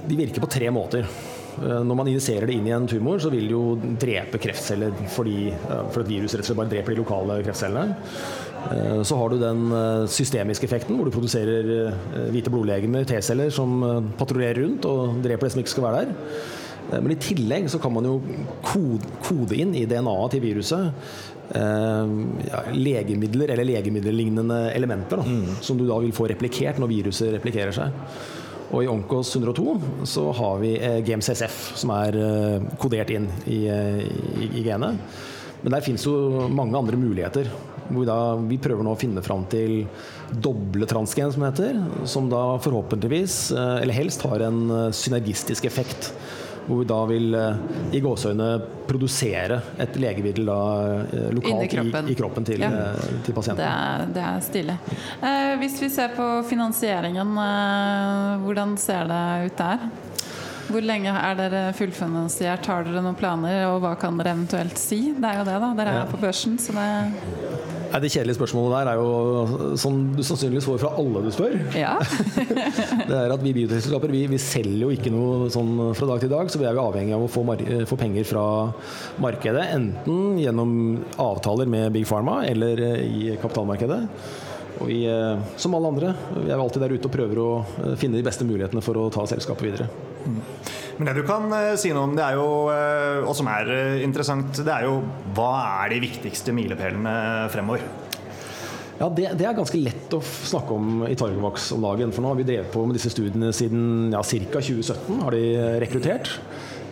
de 0.07 0.19
virker 0.19 0.43
på 0.43 0.49
tre 0.51 0.69
måter. 0.73 1.09
Uh, 1.57 1.81
når 1.83 1.97
man 1.97 2.11
injiserer 2.11 2.47
det 2.47 2.59
inn 2.59 2.69
i 2.69 2.75
en 2.77 2.87
tumor, 2.87 3.19
så 3.19 3.33
vil 3.33 3.49
det 3.49 3.55
jo 3.57 3.95
drepe 3.99 4.39
kreftceller 4.41 4.93
fordi, 5.11 5.49
uh, 5.65 5.89
for 5.91 6.05
at 6.05 6.11
viruset 6.13 6.39
rett 6.39 6.45
og 6.45 6.51
slett 6.51 6.61
bare 6.61 6.73
dreper 6.75 6.95
de 6.95 7.01
lokale 7.01 7.41
kreftcellene. 7.41 7.97
Så 9.03 9.17
har 9.17 9.31
du 9.31 9.39
den 9.41 9.61
systemiske 10.07 10.67
effekten, 10.67 10.95
hvor 10.95 11.07
du 11.07 11.13
produserer 11.13 11.95
hvite 12.31 12.51
blodlegemer, 12.53 13.07
T-celler, 13.09 13.49
som 13.51 13.81
patruljerer 14.19 14.61
rundt 14.61 14.85
og 14.87 15.17
dreper 15.23 15.47
det 15.47 15.53
som 15.55 15.63
ikke 15.63 15.73
skal 15.73 15.87
være 15.87 16.03
der. 16.03 16.35
Eh, 16.89 16.99
men 16.99 17.13
i 17.15 17.19
tillegg 17.21 17.69
så 17.71 17.79
kan 17.81 17.93
man 17.95 18.07
jo 18.07 18.17
kode, 18.65 19.57
inn 19.57 19.75
i 19.77 19.85
DNA-et 19.89 20.35
til 20.35 20.43
viruset 20.43 20.91
eh, 21.55 22.13
ja, 22.47 22.61
legemidler 22.75 23.53
eller 23.53 23.67
legemiddellignende 23.67 24.61
elementer 24.75 25.21
da, 25.21 25.27
mm. 25.27 25.57
som 25.63 25.79
du 25.79 25.87
da 25.89 25.99
vil 26.03 26.15
få 26.15 26.29
replikert 26.31 26.81
når 26.81 26.93
viruset 26.95 27.35
replikerer 27.35 27.75
seg. 27.75 28.07
Og 28.71 28.85
i 28.85 28.87
Onkos 28.87 29.33
102 29.35 29.73
så 30.07 30.29
har 30.37 30.61
vi 30.61 30.77
eh, 30.79 31.01
GMCSF, 31.03 31.59
som 31.81 31.91
er 31.97 32.17
eh, 32.17 32.71
kodert 32.79 33.11
inn 33.11 33.27
i, 33.51 33.65
eh, 33.67 34.05
i, 34.39 34.47
i, 34.47 34.63
genet. 34.63 35.19
Men 35.61 35.75
der 35.75 35.85
finnes 35.85 36.05
jo 36.07 36.47
mange 36.49 36.77
andre 36.77 36.99
muligheter. 36.99 37.51
Hvor 37.91 38.03
vi, 38.03 38.07
da, 38.07 38.19
vi 38.47 38.59
prøver 38.61 38.85
nå 38.87 38.93
å 38.95 38.99
finne 38.99 39.23
fram 39.25 39.43
til 39.51 39.81
doble 40.31 40.87
transgen, 40.87 41.33
som 41.33 41.43
heter. 41.43 41.81
Som 42.07 42.29
da 42.31 42.43
forhåpentligvis, 42.63 43.39
eh, 43.51 43.81
eller 43.81 43.97
helst, 43.97 44.23
har 44.27 44.47
en 44.47 44.93
synergistisk 44.95 45.67
effekt 45.69 46.13
hvor 46.67 46.81
vi 46.81 46.87
da 46.87 46.99
vil 47.09 47.33
eh, 47.35 47.61
i 47.97 48.01
gåseøyne 48.03 48.49
produsere 48.89 49.59
et 49.81 49.97
legemiddel 49.99 50.49
da, 50.49 50.59
eh, 51.01 51.29
lokalt 51.35 51.71
kroppen. 51.73 52.07
I, 52.07 52.13
i, 52.13 52.17
kroppen 52.17 52.47
til, 52.47 52.63
ja. 52.63 52.71
Eh, 52.91 53.17
til 53.25 53.35
pasienten. 53.37 53.63
Det 53.63 53.71
er, 53.71 54.05
det 54.15 54.25
er 54.27 54.45
stilig. 54.45 54.77
Eh, 55.19 55.53
hvis 55.61 55.79
vi 55.81 55.91
ser 55.93 56.13
på 56.17 56.29
finansieringen, 56.49 57.33
eh, 57.45 58.45
hvordan 58.45 58.77
ser 58.81 59.09
det 59.11 59.23
ut 59.47 59.59
der? 59.63 59.89
Hvor 60.71 60.85
lenge 60.85 61.11
er 61.11 61.35
dere 61.39 61.61
fullfinansiert? 61.75 62.67
Har 62.71 62.87
dere 62.87 63.03
noen 63.03 63.17
planer, 63.19 63.65
og 63.71 63.81
hva 63.83 63.95
kan 63.99 64.19
dere 64.19 64.35
eventuelt 64.37 64.79
si? 64.79 65.03
Det 65.17 65.27
er 65.27 65.41
jo 65.41 65.47
det, 65.49 65.57
da. 65.63 65.71
Dere 65.77 65.95
er 65.95 66.03
ja. 66.05 66.09
på 66.11 66.21
børsen, 66.21 66.57
så 66.61 66.75
det 66.77 66.87
Nei, 67.91 67.99
Det 68.05 68.11
kjedelige 68.13 68.37
spørsmålet 68.37 68.71
der 68.71 68.89
er 68.91 68.99
jo 69.01 69.77
som 69.79 69.97
du 70.15 70.21
sannsynligvis 70.23 70.67
får 70.69 70.77
fra 70.79 70.91
alle 71.01 71.23
du 71.25 71.31
spør. 71.35 71.57
Ja. 71.75 71.97
det 73.09 73.17
er 73.17 73.33
at 73.33 73.43
Vi 73.43 73.51
biotekselskaper 73.57 74.13
vi, 74.13 74.23
vi, 74.31 74.39
selger 74.39 74.85
jo 74.85 74.91
ikke 74.95 75.11
noe 75.11 75.49
sånn 75.51 75.73
fra 75.97 76.07
dag 76.13 76.23
til 76.23 76.31
dag, 76.31 76.51
så 76.51 76.61
vi 76.61 76.69
er 76.69 76.77
jo 76.77 76.85
avhengig 76.85 77.17
av 77.17 77.25
å 77.25 77.31
få, 77.31 77.43
få, 77.89 77.97
penger 77.99 78.27
fra 78.29 78.45
markedet. 79.23 79.65
Enten 79.75 80.39
gjennom 80.39 80.71
avtaler 81.19 81.67
med 81.67 81.91
Big 81.97 82.07
Pharma 82.07 82.41
eller 82.47 82.79
eh, 82.85 83.03
i 83.03 83.35
kapitalmarkedet. 83.41 83.99
Og 84.81 84.89
vi, 84.89 85.03
eh, 85.05 85.41
som 85.61 85.75
alle 85.77 85.91
andre, 85.93 86.13
vi 86.41 86.49
er 86.49 86.59
alltid 86.59 86.81
der 86.81 86.95
ute 86.95 87.09
og 87.09 87.13
prøver 87.13 87.41
å 87.41 87.49
eh, 87.61 87.95
finne 88.01 88.17
de 88.17 88.25
beste 88.25 88.47
mulighetene 88.47 88.81
for 88.83 88.97
å 88.97 89.09
ta 89.13 89.27
selskapet 89.29 89.67
videre. 89.67 89.87
Mm. 90.25 90.39
Men 90.97 91.09
det 91.09 91.15
du 91.17 91.23
kan 91.25 91.47
si 91.81 91.93
noe 91.93 92.09
om, 92.09 92.15
det 92.17 92.25
er 92.25 92.37
jo, 92.37 92.47
og 93.25 93.31
som 93.33 93.47
er 93.49 93.69
interessant, 94.05 94.59
det 94.61 94.69
er 94.69 94.85
jo 94.85 94.99
hva 95.33 95.53
er 95.81 95.95
de 95.95 96.01
viktigste 96.03 96.53
milepælene 96.53 97.13
fremover? 97.49 97.81
Ja, 98.99 99.07
det, 99.09 99.31
det, 99.39 99.47
er 99.49 99.57
ganske 99.57 99.79
lett 99.81 100.13
å 100.13 100.19
snakke 100.21 100.75
om 100.77 101.05
i 101.07 101.15
Targovax 101.17 101.71
om 101.73 101.87
dagen. 101.87 102.11
For 102.13 102.21
nå 102.21 102.35
har 102.35 102.37
vi 102.37 102.45
drevet 102.45 102.69
på 102.69 102.83
med 102.85 102.99
disse 102.99 103.09
studiene 103.09 103.49
siden 103.55 104.11
ja, 104.13 104.21
ca. 104.21 104.61
2017. 104.61 105.23
har 105.23 105.33
de 105.33 105.41
rekruttert. 105.81 106.35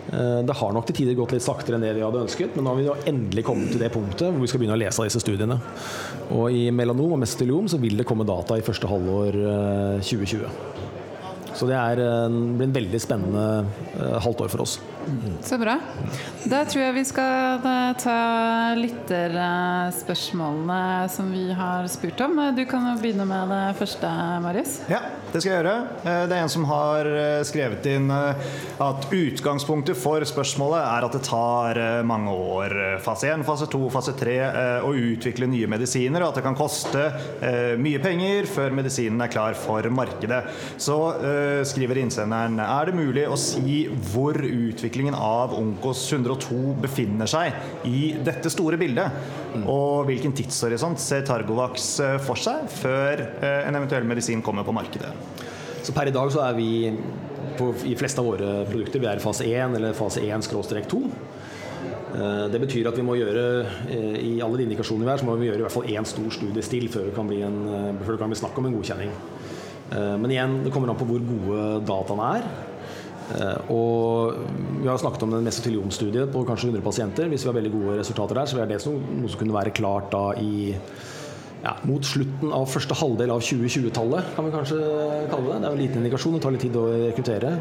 Eh, 0.08 0.40
det 0.46 0.56
har 0.56 0.72
nok 0.74 0.88
til 0.88 1.00
tider 1.00 1.18
gått 1.18 1.34
litt 1.36 1.44
saktere 1.44 1.78
enn 1.78 1.84
det 1.84 1.92
vi 1.96 2.04
hadde 2.04 2.24
ønsket, 2.24 2.56
men 2.56 2.66
nå 2.66 2.72
har 2.72 2.80
vi 2.80 3.10
endelig 3.12 3.44
kommet 3.46 3.70
til 3.72 3.82
det 3.82 3.92
punktet 3.94 4.28
hvor 4.30 4.42
vi 4.42 4.50
skal 4.50 4.62
begynne 4.62 4.78
å 4.78 4.82
lese 4.82 5.06
disse 5.06 5.22
studiene. 5.22 5.58
Og 6.34 6.54
i 6.56 6.64
melanom 6.74 7.16
og 7.16 7.22
mesteliom 7.22 7.68
så 7.70 7.80
vil 7.82 8.00
det 8.00 8.08
komme 8.08 8.26
data 8.28 8.58
i 8.58 8.64
første 8.66 8.90
halvår 8.90 9.40
2020. 10.06 10.46
Eh, 10.46 10.86
så 11.60 11.66
det 11.68 11.76
er, 11.76 12.00
blir 12.56 12.68
en 12.68 12.76
veldig 12.76 13.00
spennende 13.02 13.44
eh, 13.98 14.18
halvt 14.24 14.46
år 14.46 14.52
for 14.52 14.64
oss. 14.64 14.78
Så 15.42 15.58
bra. 15.58 15.78
Da 16.48 16.64
tror 16.64 16.82
jeg 16.82 16.94
vi 16.96 17.04
skal 17.04 17.60
eh, 17.68 17.92
ta 18.00 18.74
lytterspørsmålene 18.78 21.08
som 21.12 21.32
vi 21.32 21.52
har 21.56 21.86
spurt 21.90 22.20
om. 22.24 22.52
Du 22.56 22.64
kan 22.68 22.98
begynne 23.00 23.24
med 23.28 23.48
det 23.52 23.74
første, 23.78 24.06
Marius. 24.44 24.80
Ja, 24.90 25.00
det 25.32 25.40
skal 25.42 25.52
jeg 25.52 25.58
gjøre. 25.60 25.76
Eh, 26.00 26.28
det 26.30 26.36
er 26.36 26.42
en 26.44 26.52
som 26.52 26.64
har 26.70 27.04
eh, 27.10 27.44
skrevet 27.48 27.86
inn 27.92 28.06
at 28.10 29.00
utgangspunktet 29.12 29.96
for 30.00 30.24
spørsmålet 30.26 30.80
er 30.80 31.04
at 31.06 31.12
det 31.16 31.22
tar 31.26 32.02
mange 32.06 32.30
år, 32.32 32.98
fase 33.04 33.26
1, 33.32 33.44
fase 33.46 33.66
2, 33.70 33.90
fase 33.92 34.12
3, 34.16 34.50
å 34.86 34.90
utvikle 34.96 35.46
nye 35.50 35.66
medisiner, 35.70 36.22
og 36.22 36.28
at 36.30 36.36
det 36.38 36.44
kan 36.46 36.58
koste 36.58 37.02
mye 37.80 37.98
penger 38.02 38.46
før 38.50 38.70
medisinen 38.76 39.20
er 39.24 39.32
klar 39.32 39.54
for 39.58 39.82
markedet. 39.92 40.42
Så 40.80 40.96
skriver 41.68 41.96
innsenderen 42.00 42.58
er 42.64 42.84
det 42.88 42.94
mulig 42.96 43.24
å 43.28 43.36
si 43.40 43.88
hvor 44.12 44.34
utvikling 44.40 44.99
utviklingen 45.00 45.14
av 45.14 45.54
Onkos 45.54 46.12
102 46.12 46.74
befinner 46.80 47.26
seg 47.26 47.52
i 47.88 48.16
dette 48.22 48.50
store 48.50 48.76
bildet. 48.76 49.10
Mm. 49.54 49.64
Og 49.68 50.06
hvilken 50.08 50.34
tidshorisont 50.36 51.00
ser 51.00 51.24
Targovax 51.24 52.00
eh, 52.04 52.18
for 52.20 52.36
seg 52.36 52.68
før 52.68 53.22
eh, 53.40 53.66
en 53.66 53.76
eventuell 53.76 54.04
medisin 54.04 54.42
kommer 54.42 54.64
på 54.64 54.74
markedet? 54.76 55.12
Så 55.82 55.94
Per 55.96 56.10
i 56.10 56.12
dag 56.12 56.30
så 56.32 56.44
er 56.44 56.54
vi 56.58 56.92
på, 57.56 57.72
i 57.88 57.96
fleste 57.96 58.20
av 58.20 58.28
våre 58.28 58.64
produkter 58.68 59.00
vi 59.00 59.08
er 59.08 59.20
i 59.20 59.24
fase 59.24 59.48
1 59.48 59.78
eller 59.78 59.96
fase 59.96 60.20
1-2. 60.20 61.00
Eh, 61.00 62.46
det 62.52 62.60
betyr 62.60 62.90
at 62.90 62.98
vi 62.98 63.06
må 63.06 63.16
gjøre 63.16 63.44
i 64.20 64.36
alle 64.44 64.60
de 64.60 64.68
indikasjonene 64.68 65.08
vi 65.08 65.14
er, 65.14 65.22
så 65.22 65.28
må 65.28 65.38
vi 65.40 65.48
gjøre 65.48 65.64
i 65.64 65.66
hvert 65.68 65.78
fall 65.78 65.88
én 65.90 66.08
stor 66.08 66.28
studie 66.36 66.66
still 66.66 66.90
før 66.92 67.08
det 67.08 67.16
kan 67.16 67.30
bli, 67.30 67.40
en, 67.46 67.62
før 68.04 68.18
det 68.18 68.20
kan 68.20 68.34
bli 68.34 68.42
snakk 68.42 68.60
om 68.60 68.68
en 68.68 68.76
godkjenning. 68.76 69.14
Men 69.90 70.30
igjen, 70.30 70.60
det 70.62 70.70
kommer 70.70 70.92
an 70.92 70.98
på 71.00 71.06
hvor 71.08 71.22
gode 71.26 71.62
dataene 71.88 72.26
er. 72.36 72.44
Eh, 73.36 73.70
og 73.72 74.34
vi 74.80 74.88
har 74.88 74.98
snakket 75.00 75.24
om 75.26 75.34
den 75.36 75.46
mesoteliomstudiet 75.46 76.32
på 76.32 76.42
kanskje 76.48 76.70
100 76.70 76.84
pasienter. 76.84 77.30
Hvis 77.30 77.46
vi 77.46 77.52
har 77.52 77.58
veldig 77.58 77.72
gode 77.76 78.00
resultater 78.00 78.40
der, 78.40 78.50
så 78.50 78.60
er 78.60 78.70
det 78.70 78.80
noe 78.88 79.30
som 79.30 79.40
kunne 79.40 79.56
være 79.56 79.74
klart 79.76 80.10
da 80.14 80.24
i 80.40 80.74
ja, 81.60 81.74
mot 81.84 82.04
slutten 82.06 82.52
av 82.56 82.68
første 82.72 82.96
halvdel 82.96 83.32
av 83.34 83.42
2020-tallet, 83.44 84.34
kan 84.36 84.46
vi 84.46 84.52
kanskje 84.54 84.78
kalle 85.28 85.46
det. 85.50 85.58
Det 85.60 85.66
er 85.68 85.74
en 85.74 85.82
liten 85.82 86.00
indikasjon, 86.00 86.36
det 86.36 86.44
tar 86.46 86.54
litt 86.54 86.64
tid 86.64 86.78
å 86.80 86.86
rekruttere. 87.04 87.54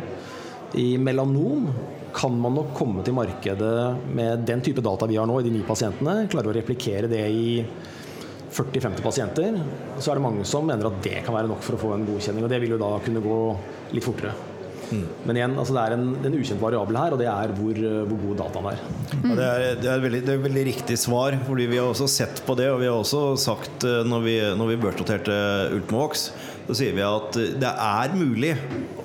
I 0.79 0.89
melanom 1.01 1.67
kan 2.15 2.35
man 2.41 2.55
nok 2.55 2.71
komme 2.77 3.03
til 3.05 3.15
markedet 3.17 3.73
med 4.15 4.45
den 4.47 4.63
type 4.65 4.81
data 4.85 5.07
vi 5.09 5.17
har 5.19 5.27
nå 5.29 5.39
i 5.39 5.45
de 5.45 5.51
ni 5.53 5.63
pasientene, 5.67 6.29
klare 6.31 6.51
å 6.51 6.55
replikere 6.55 7.09
det 7.11 7.25
i 7.27 7.49
40-50 8.49 9.03
pasienter, 9.05 9.59
så 9.99 10.11
er 10.11 10.17
det 10.17 10.25
mange 10.25 10.45
som 10.47 10.65
mener 10.65 10.89
at 10.89 11.03
det 11.05 11.19
kan 11.25 11.35
være 11.35 11.51
nok 11.51 11.61
for 11.65 11.77
å 11.77 11.81
få 11.83 11.91
en 11.95 12.07
godkjenning. 12.07 12.45
Og 12.47 12.53
det 12.53 12.61
vil 12.63 12.77
jo 12.77 12.81
da 12.81 12.95
kunne 13.03 13.21
gå 13.23 13.41
litt 13.93 14.05
fortere. 14.05 14.33
Men 14.91 15.37
igjen, 15.37 15.55
altså 15.59 15.75
det 15.75 15.83
er 15.85 15.95
en, 15.95 16.05
en 16.25 16.37
ukjent 16.39 16.61
variabel 16.61 16.97
her, 16.99 17.15
og 17.15 17.21
det 17.21 17.27
er 17.31 17.53
hvor, 17.57 17.81
hvor 18.09 18.21
god 18.23 18.39
dataen 18.43 18.69
er. 18.71 18.83
Ja, 19.13 19.33
det, 19.39 19.47
er, 19.49 19.65
det, 19.83 19.89
er 19.93 20.03
veldig, 20.05 20.21
det 20.25 20.33
er 20.33 20.39
et 20.39 20.45
veldig 20.47 20.65
riktig 20.71 20.99
svar, 21.01 21.37
fordi 21.47 21.67
vi 21.71 21.79
har 21.81 21.89
også 21.91 22.09
sett 22.11 22.43
på 22.47 22.55
det. 22.59 22.69
Og 22.73 22.81
vi 22.81 22.89
har 22.89 22.97
også 22.97 23.23
sagt, 23.41 23.85
eh, 23.87 24.01
når 24.07 24.25
vi, 24.25 24.37
når 24.59 24.71
vi 24.73 24.79
børsnoterte 24.85 25.37
Ultimovox, 25.77 26.29
så 26.69 26.77
sier 26.77 26.93
vi 26.97 27.05
at 27.05 27.37
det 27.61 27.69
er 27.69 28.17
mulig 28.17 28.55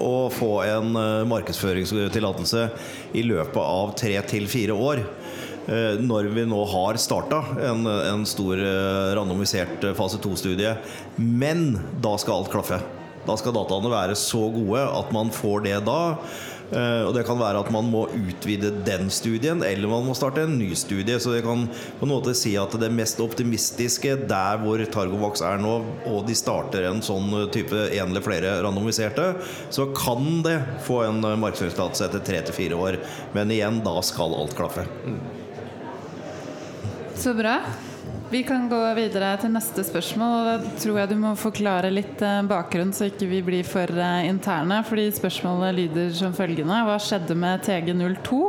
å 0.02 0.28
få 0.32 0.52
en 0.68 0.96
eh, 1.00 1.26
markedsføringstillatelse 1.30 2.68
i 3.16 3.24
løpet 3.28 3.62
av 3.64 3.94
tre 4.00 4.18
til 4.28 4.48
fire 4.52 4.76
år. 4.76 5.04
Eh, 5.64 5.94
Når 6.00 6.28
vi 6.34 6.44
nå 6.44 6.58
har 6.68 6.98
starta 7.00 7.40
en, 7.70 7.86
en 7.88 8.26
stor 8.28 8.60
eh, 8.60 9.14
randomisert 9.16 9.84
eh, 9.84 9.94
fase 9.96 10.20
2-studie. 10.20 10.74
Men 11.16 11.70
da 12.04 12.16
skal 12.20 12.42
alt 12.42 12.52
klaffe. 12.52 12.82
Da 13.26 13.36
skal 13.40 13.56
dataene 13.56 13.92
være 13.92 14.18
så 14.18 14.46
gode 14.52 14.82
at 14.84 15.14
man 15.14 15.32
får 15.32 15.64
det 15.68 15.78
da. 15.86 16.00
Eh, 16.72 17.02
Og 17.04 17.12
det 17.14 17.24
kan 17.28 17.38
være 17.38 17.60
at 17.60 17.70
man 17.72 17.86
må 17.92 18.06
utvide 18.08 18.70
den 18.86 19.10
studien, 19.12 19.62
eller 19.62 19.90
man 19.90 20.06
må 20.06 20.14
starte 20.16 20.42
en 20.46 20.56
ny 20.58 20.72
studie. 20.74 21.18
Så 21.20 21.34
jeg 21.36 21.44
kan 21.44 21.66
på 22.00 22.06
en 22.06 22.12
måte 22.12 22.34
si 22.36 22.54
at 22.60 22.72
det 22.80 22.90
mest 22.92 23.20
optimistiske 23.20 24.16
der 24.28 24.58
hvor 24.62 24.80
Targovax 24.96 25.44
er 25.44 25.60
nå, 25.62 25.76
og 26.10 26.24
de 26.28 26.36
starter 26.38 26.88
en 26.88 27.02
sånn 27.04 27.30
type 27.54 27.76
en 27.90 28.10
eller 28.10 28.24
flere 28.24 28.56
randomiserte, 28.64 29.34
så 29.70 29.90
kan 29.94 30.42
det 30.46 30.58
få 30.86 31.02
en 31.06 31.20
markedsføringstillatelse 31.22 32.08
etter 32.08 32.24
tre 32.26 32.42
til 32.48 32.58
fire 32.58 32.80
år. 32.80 33.00
Men 33.36 33.52
igjen, 33.54 33.82
da 33.84 33.98
skal 34.02 34.34
alt 34.34 34.56
klaffe. 34.58 34.88
Så 37.14 37.34
bra. 37.36 37.60
Vi 38.34 38.40
kan 38.42 38.64
gå 38.66 38.78
videre 38.96 39.28
til 39.38 39.52
neste 39.54 39.84
spørsmål. 39.86 40.48
Da 40.48 40.70
tror 40.82 40.96
jeg 40.98 41.10
du 41.12 41.20
må 41.22 41.36
forklare 41.38 41.92
litt 41.92 42.18
eh, 42.18 42.40
bakgrunn, 42.50 42.90
så 42.90 43.06
ikke 43.06 43.28
vi 43.30 43.38
blir 43.46 43.68
for 43.68 43.86
eh, 43.86 44.26
interne. 44.26 44.80
Fordi 44.88 45.04
Spørsmålet 45.14 45.76
lyder 45.76 46.10
som 46.18 46.34
følgende. 46.34 46.80
Hva 46.88 46.96
skjedde 46.98 47.36
med 47.38 47.62
TG02? 47.62 48.40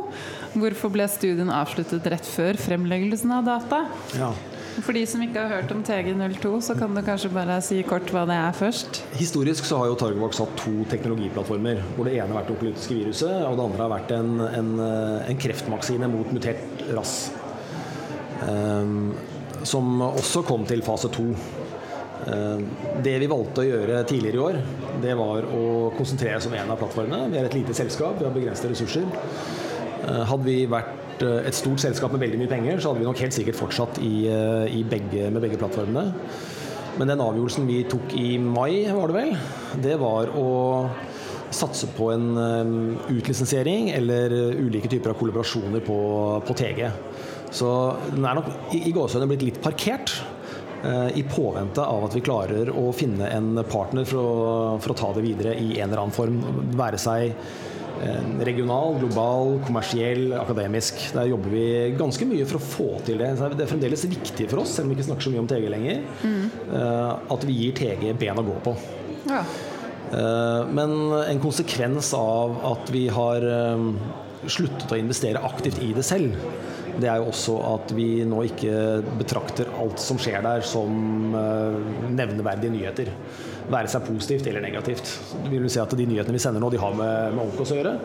Hvorfor 0.55 0.93
ble 0.95 1.05
studien 1.13 1.53
avsluttet 1.53 2.09
rett 2.09 2.25
før 2.25 2.57
fremleggelsen 2.57 3.35
av 3.37 3.45
data? 3.45 3.83
Ja. 4.17 4.31
For 4.79 4.97
de 4.97 5.05
som 5.05 5.21
ikke 5.21 5.45
har 5.45 5.59
hørt 5.59 5.75
om 5.77 5.85
TG02, 5.85 6.55
så 6.65 6.79
kan 6.81 6.97
du 6.97 7.03
kanskje 7.05 7.33
bare 7.37 7.59
si 7.61 7.77
kort 7.85 8.09
hva 8.09 8.25
det 8.25 8.39
er 8.41 8.57
først. 8.57 9.03
Historisk 9.21 9.69
så 9.69 9.83
har 9.83 9.93
jo 9.93 10.01
Targovax 10.01 10.41
hatt 10.41 10.57
to 10.63 10.73
teknologiplattformer. 10.95 11.85
Hvor 11.93 12.09
det 12.09 12.17
ene 12.17 12.31
har 12.31 12.39
vært 12.41 12.49
det 12.49 12.57
onkolytiske 12.57 13.01
viruset, 13.03 13.37
og 13.45 13.61
det 13.61 13.69
andre 13.69 13.85
har 13.85 13.95
vært 13.99 14.17
en, 14.17 14.35
en, 14.49 14.75
eh, 14.89 15.29
en 15.29 15.45
kreftmaksine 15.45 16.09
mot 16.17 16.33
mutert 16.33 16.87
rass. 16.97 17.19
Ehm, 18.49 19.11
som 19.67 20.01
også 20.06 20.45
kom 20.47 20.65
til 20.69 20.84
fase 20.86 21.10
to. 21.13 21.30
Ehm, 22.25 22.65
det 23.06 23.15
vi 23.21 23.30
valgte 23.30 23.62
å 23.62 23.67
gjøre 23.67 24.04
tidligere 24.10 24.38
i 24.38 24.43
år, 24.47 24.60
det 25.04 25.15
var 25.19 25.45
å 25.45 25.63
konsentrere 25.97 26.39
oss 26.39 26.47
om 26.49 26.56
én 26.58 26.71
av 26.71 26.80
plattformene. 26.80 27.30
Vi 27.32 27.39
er 27.39 27.49
et 27.49 27.58
lite 27.58 27.75
selskap, 27.78 28.17
vi 28.19 28.28
har 28.28 28.36
begrensede 28.36 28.73
ressurser. 28.73 29.06
Eh, 30.06 30.23
Hadde 30.30 30.45
vi 30.47 30.60
vært 30.69 31.23
eh, 31.25 31.47
et 31.49 31.58
stort 31.58 31.84
selskap 31.84 32.13
med 32.15 32.23
veldig 32.25 32.41
mye 32.41 32.51
penger, 32.51 32.80
så 32.80 32.91
hadde 32.91 33.04
vi 33.04 33.10
nok 33.10 33.23
helt 33.25 33.36
sikkert 33.36 33.60
fortsatt 33.60 33.99
i, 34.01 34.13
eh, 34.32 34.78
i 34.80 34.86
begge, 34.89 35.30
med 35.30 35.43
begge 35.43 35.60
plattformene. 35.62 36.08
Men 36.95 37.12
den 37.12 37.21
avgjørelsen 37.21 37.67
vi 37.67 37.84
tok 37.91 38.15
i 38.17 38.38
mai, 38.39 38.88
var 38.95 39.12
det 39.12 39.17
vel, 39.17 39.36
det 39.84 39.97
var 39.99 40.32
å 40.39 40.49
satse 41.56 41.89
på 41.95 42.08
en 42.13 42.95
utlisensiering 43.12 43.89
eller 43.95 44.32
ulike 44.56 44.89
typer 44.91 45.12
av 45.12 45.19
kollaborasjoner 45.19 45.84
på, 45.84 45.97
på 46.47 46.56
TG. 46.56 46.88
Så 47.55 47.69
den 48.11 48.25
er 48.27 48.35
nok 48.37 48.49
i, 48.75 48.81
i 48.89 48.95
gåsehudene 48.95 49.31
blitt 49.31 49.45
litt 49.47 49.61
parkert. 49.63 50.17
eh, 50.83 51.19
I 51.21 51.23
påvente 51.29 51.83
av 51.83 52.07
at 52.07 52.17
vi 52.17 52.23
klarer 52.25 52.71
å 52.75 52.89
finne 52.95 53.29
en 53.31 53.53
partner 53.69 54.07
for 54.09 54.19
å, 54.19 54.33
for 54.83 54.91
å 54.91 54.97
ta 54.99 55.13
det 55.15 55.23
videre 55.25 55.55
i 55.55 55.79
en 55.79 55.87
eller 55.89 56.03
annen 56.03 56.15
form. 56.15 56.41
Være 56.75 56.99
seg 57.01 57.31
eh, 57.31 58.25
regional, 58.49 58.97
global, 58.99 59.55
kommersiell, 59.65 60.33
akademisk. 60.37 60.99
Der 61.15 61.31
jobber 61.31 61.55
vi 61.55 61.67
ganske 61.97 62.27
mye 62.27 62.47
for 62.49 62.59
å 62.59 62.65
få 62.65 62.89
til 63.07 63.23
det. 63.23 63.31
Så 63.39 63.49
det 63.55 63.63
er 63.65 63.71
fremdeles 63.71 64.03
viktig 64.11 64.49
for 64.51 64.65
oss, 64.65 64.75
selv 64.75 64.89
om 64.89 64.93
vi 64.93 64.99
ikke 64.99 65.07
snakker 65.13 65.29
så 65.29 65.33
mye 65.33 65.45
om 65.45 65.49
TG 65.53 65.69
lenger, 65.71 66.03
mm. 66.25 66.43
at 67.37 67.47
vi 67.47 67.57
gir 67.61 67.79
TG 67.79 68.11
ben 68.19 68.43
å 68.43 68.45
gå 68.45 68.59
på. 68.67 68.75
Ja. 69.31 69.41
Men 70.69 70.91
en 71.17 71.39
konsekvens 71.41 72.11
av 72.13 72.59
at 72.75 72.91
vi 72.93 73.07
har 73.11 73.43
sluttet 74.45 74.91
å 74.93 74.99
investere 74.99 75.41
aktivt 75.47 75.81
i 75.81 75.89
det 75.95 76.03
selv, 76.05 76.35
det 77.01 77.10
er 77.12 77.19
jo 77.19 77.29
også 77.31 77.55
at 77.73 77.91
vi 77.95 78.08
nå 78.27 78.41
ikke 78.47 78.75
betrakter 79.19 79.71
alt 79.81 80.01
som 80.01 80.19
skjer 80.21 80.43
der 80.45 80.63
som 80.65 81.36
eh, 81.36 81.77
nevneverdige 82.15 82.73
nyheter. 82.73 83.12
Være 83.71 83.89
seg 83.91 84.05
positivt 84.08 84.47
eller 84.49 84.63
negativt. 84.63 85.12
Det 85.45 85.51
vil 85.51 85.71
si 85.71 85.81
at 85.81 85.95
De 85.97 86.08
nyhetene 86.08 86.38
vi 86.38 86.43
sender 86.43 86.63
nå, 86.63 86.69
de 86.71 86.81
har 86.81 86.95
med, 86.97 87.36
med 87.36 87.45
Onkos 87.47 87.73
å 87.73 87.79
gjøre. 87.79 87.95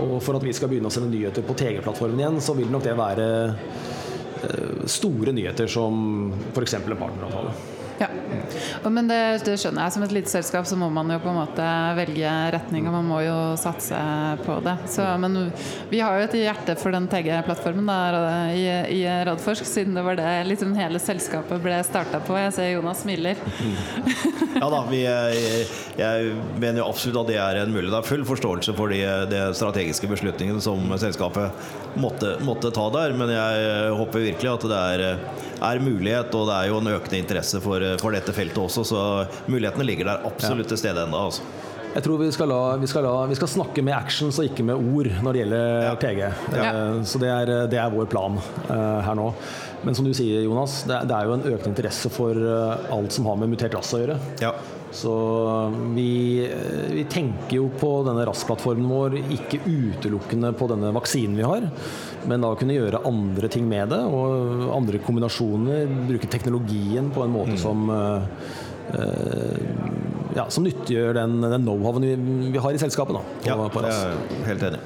Og 0.00 0.16
for 0.24 0.38
at 0.38 0.46
vi 0.46 0.54
skal 0.56 0.70
begynne 0.72 0.88
å 0.88 0.94
sende 0.94 1.10
nyheter 1.12 1.44
på 1.44 1.56
TG-plattformen 1.58 2.22
igjen, 2.22 2.40
så 2.42 2.56
vil 2.56 2.70
nok 2.72 2.86
det 2.86 2.96
være 2.98 3.28
eh, 3.50 4.86
store 4.88 5.36
nyheter 5.36 5.70
som 5.70 6.32
f.eks. 6.54 6.78
en 6.80 6.88
partneravtale. 6.94 7.79
Ja. 8.00 8.08
Men 8.88 9.08
det, 9.10 9.18
det 9.44 9.56
skjønner 9.60 9.84
jeg. 9.84 9.94
Som 9.94 10.04
et 10.06 10.14
lite 10.14 10.32
selskap 10.32 10.68
så 10.68 10.78
må 10.80 10.88
man 10.92 11.10
jo 11.12 11.18
på 11.22 11.30
en 11.30 11.40
måte 11.42 11.66
velge 11.98 12.32
retning, 12.54 12.88
og 12.88 12.96
man 12.96 13.08
må 13.10 13.20
jo 13.26 13.36
satse 13.60 13.98
på 14.46 14.56
det. 14.64 14.76
Så, 14.90 15.04
men 15.20 15.50
vi 15.90 16.00
har 16.00 16.16
jo 16.16 16.28
et 16.28 16.38
hjerte 16.40 16.76
for 16.80 16.94
den 16.96 17.08
TG-plattformen 17.10 17.90
i, 18.56 18.64
i 18.96 19.02
Radforsk, 19.28 19.68
siden 19.68 19.98
det 19.98 20.04
var 20.06 20.18
det 20.18 20.30
liksom 20.48 20.72
hele 20.78 21.00
selskapet 21.02 21.60
ble 21.62 21.80
starta 21.86 22.22
på. 22.24 22.38
Jeg 22.40 22.56
ser 22.56 22.72
Jonas 22.72 23.04
smiler. 23.04 23.40
Ja 24.60 24.68
da, 24.72 24.80
vi, 24.90 25.04
jeg, 25.04 26.32
mener 26.60 26.82
jo 26.82 26.88
absolutt 26.90 27.20
at 27.22 27.30
det 27.30 27.38
er 27.40 27.60
en 27.62 27.70
mulighet. 27.72 27.92
Det 27.94 28.00
er 28.00 28.08
full 28.08 28.24
forståelse 28.28 28.74
for 28.76 28.92
de, 28.92 29.00
de 29.30 29.44
strategiske 29.56 30.08
beslutningene 30.10 30.60
som 30.64 30.82
selskapet 31.00 31.96
måtte, 32.00 32.34
måtte 32.46 32.72
ta 32.74 32.88
der, 32.94 33.14
men 33.16 33.32
jeg 33.32 33.94
håper 33.98 34.26
virkelig 34.26 34.52
at 34.52 34.66
det 34.70 34.80
er, 34.94 35.04
er 35.70 35.82
mulighet, 35.84 36.34
og 36.36 36.48
det 36.50 36.56
er 36.58 36.70
jo 36.70 36.80
en 36.80 36.92
økende 36.92 37.22
interesse 37.22 37.62
for, 37.62 37.84
for 37.98 38.14
dette 38.14 38.32
feltet 38.36 38.58
også, 38.62 38.84
så 38.86 39.00
mulighetene 39.50 39.84
ligger 39.88 40.04
der 40.12 40.26
absolutt 40.30 40.68
til 40.68 40.78
stede 40.78 41.02
ennå. 41.08 41.24
Altså. 41.30 41.42
Jeg 41.90 42.04
tror 42.04 42.20
vi 42.20 42.28
skal, 42.30 42.46
la, 42.46 42.76
vi, 42.78 42.86
skal 42.86 43.02
la, 43.02 43.24
vi 43.26 43.34
skal 43.34 43.48
snakke 43.50 43.82
med 43.82 43.96
actions 43.96 44.36
og 44.38 44.44
ikke 44.46 44.62
med 44.62 44.78
ord 44.78 45.08
når 45.24 45.32
det 45.34 45.40
gjelder 45.42 45.82
Ja. 45.88 45.94
PG. 45.98 46.20
Ja. 46.54 46.68
Eh, 46.70 47.00
Så 47.02 47.18
det 47.18 47.28
er, 47.34 47.50
det 47.66 47.78
er 47.82 47.90
vår 47.90 48.06
plan 48.06 48.38
eh, 48.70 49.00
her 49.08 49.14
nå. 49.18 49.32
Men 49.86 49.96
som 49.96 50.04
du 50.04 50.12
sier, 50.16 50.42
Jonas, 50.44 50.82
det 50.88 50.98
er, 50.98 51.08
det 51.08 51.22
jo 51.24 51.38
en 51.38 51.46
økende 51.54 51.72
interesse 51.72 52.12
for 52.12 52.36
eh, 52.36 52.92
alt 52.92 53.16
som 53.16 53.28
har 53.30 53.40
med 53.40 53.52
mutert 53.54 53.74
rass 53.78 53.94
å 53.96 54.02
gjøre. 54.02 54.18
Ja. 54.42 54.52
Så 54.92 55.12
vi, 55.94 56.44
eh, 56.44 56.92
vi 56.92 57.04
tenker 57.04 57.56
jo 57.56 57.68
på 57.78 57.90
denne 58.06 58.24
RAS-plattformen 58.26 58.90
vår 58.90 59.18
ikke 59.22 59.62
utelukkende 59.64 60.52
på 60.58 60.68
denne 60.72 60.90
vaksinen 60.96 61.38
vi 61.38 61.46
har, 61.46 61.68
men 62.28 62.44
da 62.44 62.52
kunne 62.58 62.76
gjøre 62.76 63.04
andre 63.08 63.50
ting 63.52 63.68
med 63.70 63.94
det, 63.94 64.00
og 64.02 64.66
andre 64.74 65.00
kombinasjoner. 65.06 65.86
Bruke 66.10 66.30
teknologien 66.30 67.12
på 67.14 67.24
en 67.24 67.34
måte 67.36 67.58
som 67.60 67.86
eh, 67.94 68.30
eh, 68.98 69.60
ja, 70.36 70.46
som 70.50 70.66
nyttiggjør 70.66 71.14
den, 71.22 71.38
den 71.42 71.66
know-howen 71.66 72.06
vi, 72.06 72.16
vi 72.54 72.62
har 72.62 72.74
i 72.74 72.82
selskapet. 72.82 73.16
Da, 73.16 73.22
på, 73.22 73.52
ja, 73.52 73.70
på 73.70 73.86
jeg 73.86 74.10
er 74.10 74.50
helt 74.50 74.72
enig. 74.72 74.82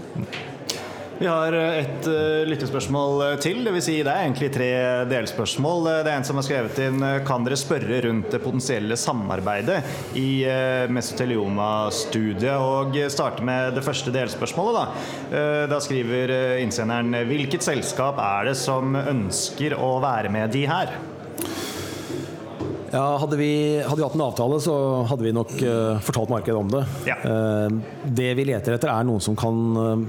Vi 1.18 1.26
har 1.30 1.54
et 1.54 2.06
uh, 2.10 2.42
lyttespørsmål 2.48 3.20
eh, 3.22 3.34
til. 3.42 3.60
Det, 3.62 3.70
vil 3.76 3.84
si 3.84 3.94
det 4.02 4.10
er 4.10 4.24
egentlig 4.24 4.48
tre 4.54 4.70
delspørsmål. 5.06 5.86
Eh, 5.86 6.00
Det 6.02 6.10
er 6.10 6.18
en 6.18 6.26
som 6.26 6.40
har 6.40 6.46
skrevet 6.46 6.80
inn 6.82 7.04
eh, 7.06 7.20
Kan 7.26 7.46
dere 7.46 7.58
spørre 7.58 8.00
rundt 8.08 8.34
det 8.34 8.40
potensielle 8.42 8.98
samarbeidet 8.98 9.78
i 10.18 10.42
uh, 10.48 10.90
mesotelioma-studiet? 10.90 12.58
Og 12.58 12.98
starte 13.14 13.46
med 13.46 13.78
det 13.78 13.86
første 13.86 14.10
delspørsmålet. 14.14 14.74
Da, 14.80 15.38
uh, 15.38 15.62
da 15.70 15.80
skriver 15.82 16.34
eh, 16.34 16.62
innsenderen 16.64 17.14
Hvilket 17.30 17.62
selskap 17.62 18.18
er 18.18 18.50
det 18.50 18.58
som 18.58 18.98
ønsker 18.98 19.78
å 19.78 19.96
være 20.02 20.34
med 20.34 20.50
de 20.54 20.66
her? 20.66 20.96
Ja, 22.94 23.16
hadde, 23.18 23.36
vi, 23.36 23.82
hadde 23.82 23.96
vi 23.96 24.04
hatt 24.06 24.14
en 24.14 24.22
avtale, 24.22 24.60
så 24.62 24.74
hadde 25.10 25.26
vi 25.26 25.32
nok 25.34 25.50
uh, 25.66 25.98
fortalt 26.04 26.30
markedet 26.30 26.58
om 26.60 26.68
det. 26.70 26.84
Ja. 27.08 27.16
Uh, 27.26 27.80
det 28.06 28.28
vi 28.38 28.44
leter 28.46 28.76
etter, 28.76 28.92
er 28.92 29.06
noen 29.08 29.22
som 29.24 29.34
kan 29.38 29.80
eh, 29.80 30.04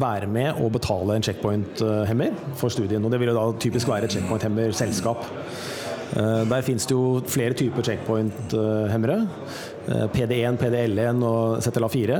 være 0.00 0.30
med 0.30 0.62
og 0.62 0.72
betale 0.76 1.16
en 1.16 1.26
checkpoint-hemmer 1.26 2.36
for 2.58 2.72
studien. 2.72 3.04
Og 3.04 3.12
det 3.12 3.20
vil 3.20 3.32
jo 3.32 3.38
da 3.38 3.46
typisk 3.60 3.90
være 3.90 4.08
et 4.08 4.16
checkpoint-hemmer-selskap. 4.16 5.26
Eh, 6.16 6.44
der 6.48 6.64
finnes 6.64 6.86
det 6.88 6.96
jo 6.96 7.20
flere 7.28 7.56
typer 7.58 7.82
checkpoint-hemmere. 7.82 9.18
Eh, 9.88 10.06
PD1, 10.12 10.58
PDL1 10.60 11.22
og 11.24 11.62
ZLA4. 11.64 12.16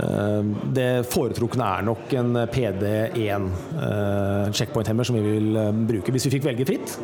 Eh, 0.00 0.42
Det 0.72 1.06
foretrukne 1.06 1.64
er 1.64 1.82
nok 1.84 2.12
en 2.12 2.36
PD1 2.52 3.50
eh, 3.76 4.52
checkpoint-hemmer 4.52 5.04
som 5.04 5.16
vi 5.16 5.22
vil 5.22 5.58
bruke 5.88 6.12
hvis 6.12 6.26
vi 6.28 6.36
fikk 6.36 6.48
velge 6.50 6.68
fritt. 6.68 6.98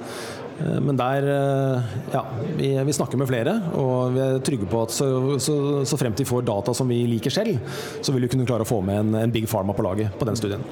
Eh, 0.62 0.78
Men 0.80 0.96
der 1.00 1.26
eh, 1.32 1.90
Ja, 2.14 2.24
vi, 2.58 2.70
vi 2.86 2.92
snakker 2.96 3.18
med 3.20 3.28
flere, 3.30 3.56
og 3.78 4.14
vi 4.14 4.20
er 4.24 4.38
trygge 4.46 4.68
på 4.70 4.84
at 4.86 4.94
så, 4.94 5.08
så, 5.42 5.56
så 5.88 5.98
fremt 6.00 6.20
vi 6.22 6.28
får 6.28 6.44
data 6.46 6.74
som 6.76 6.88
vi 6.90 7.02
liker 7.08 7.30
selv, 7.34 7.58
så 8.04 8.12
vil 8.14 8.26
vi 8.26 8.32
kunne 8.36 8.46
klare 8.48 8.66
å 8.66 8.68
få 8.68 8.80
med 8.84 9.00
en, 9.02 9.14
en 9.24 9.32
big 9.34 9.48
pharma 9.50 9.74
på 9.76 9.84
laget 9.86 10.14
på 10.20 10.28
den 10.28 10.36
studien. 10.38 10.64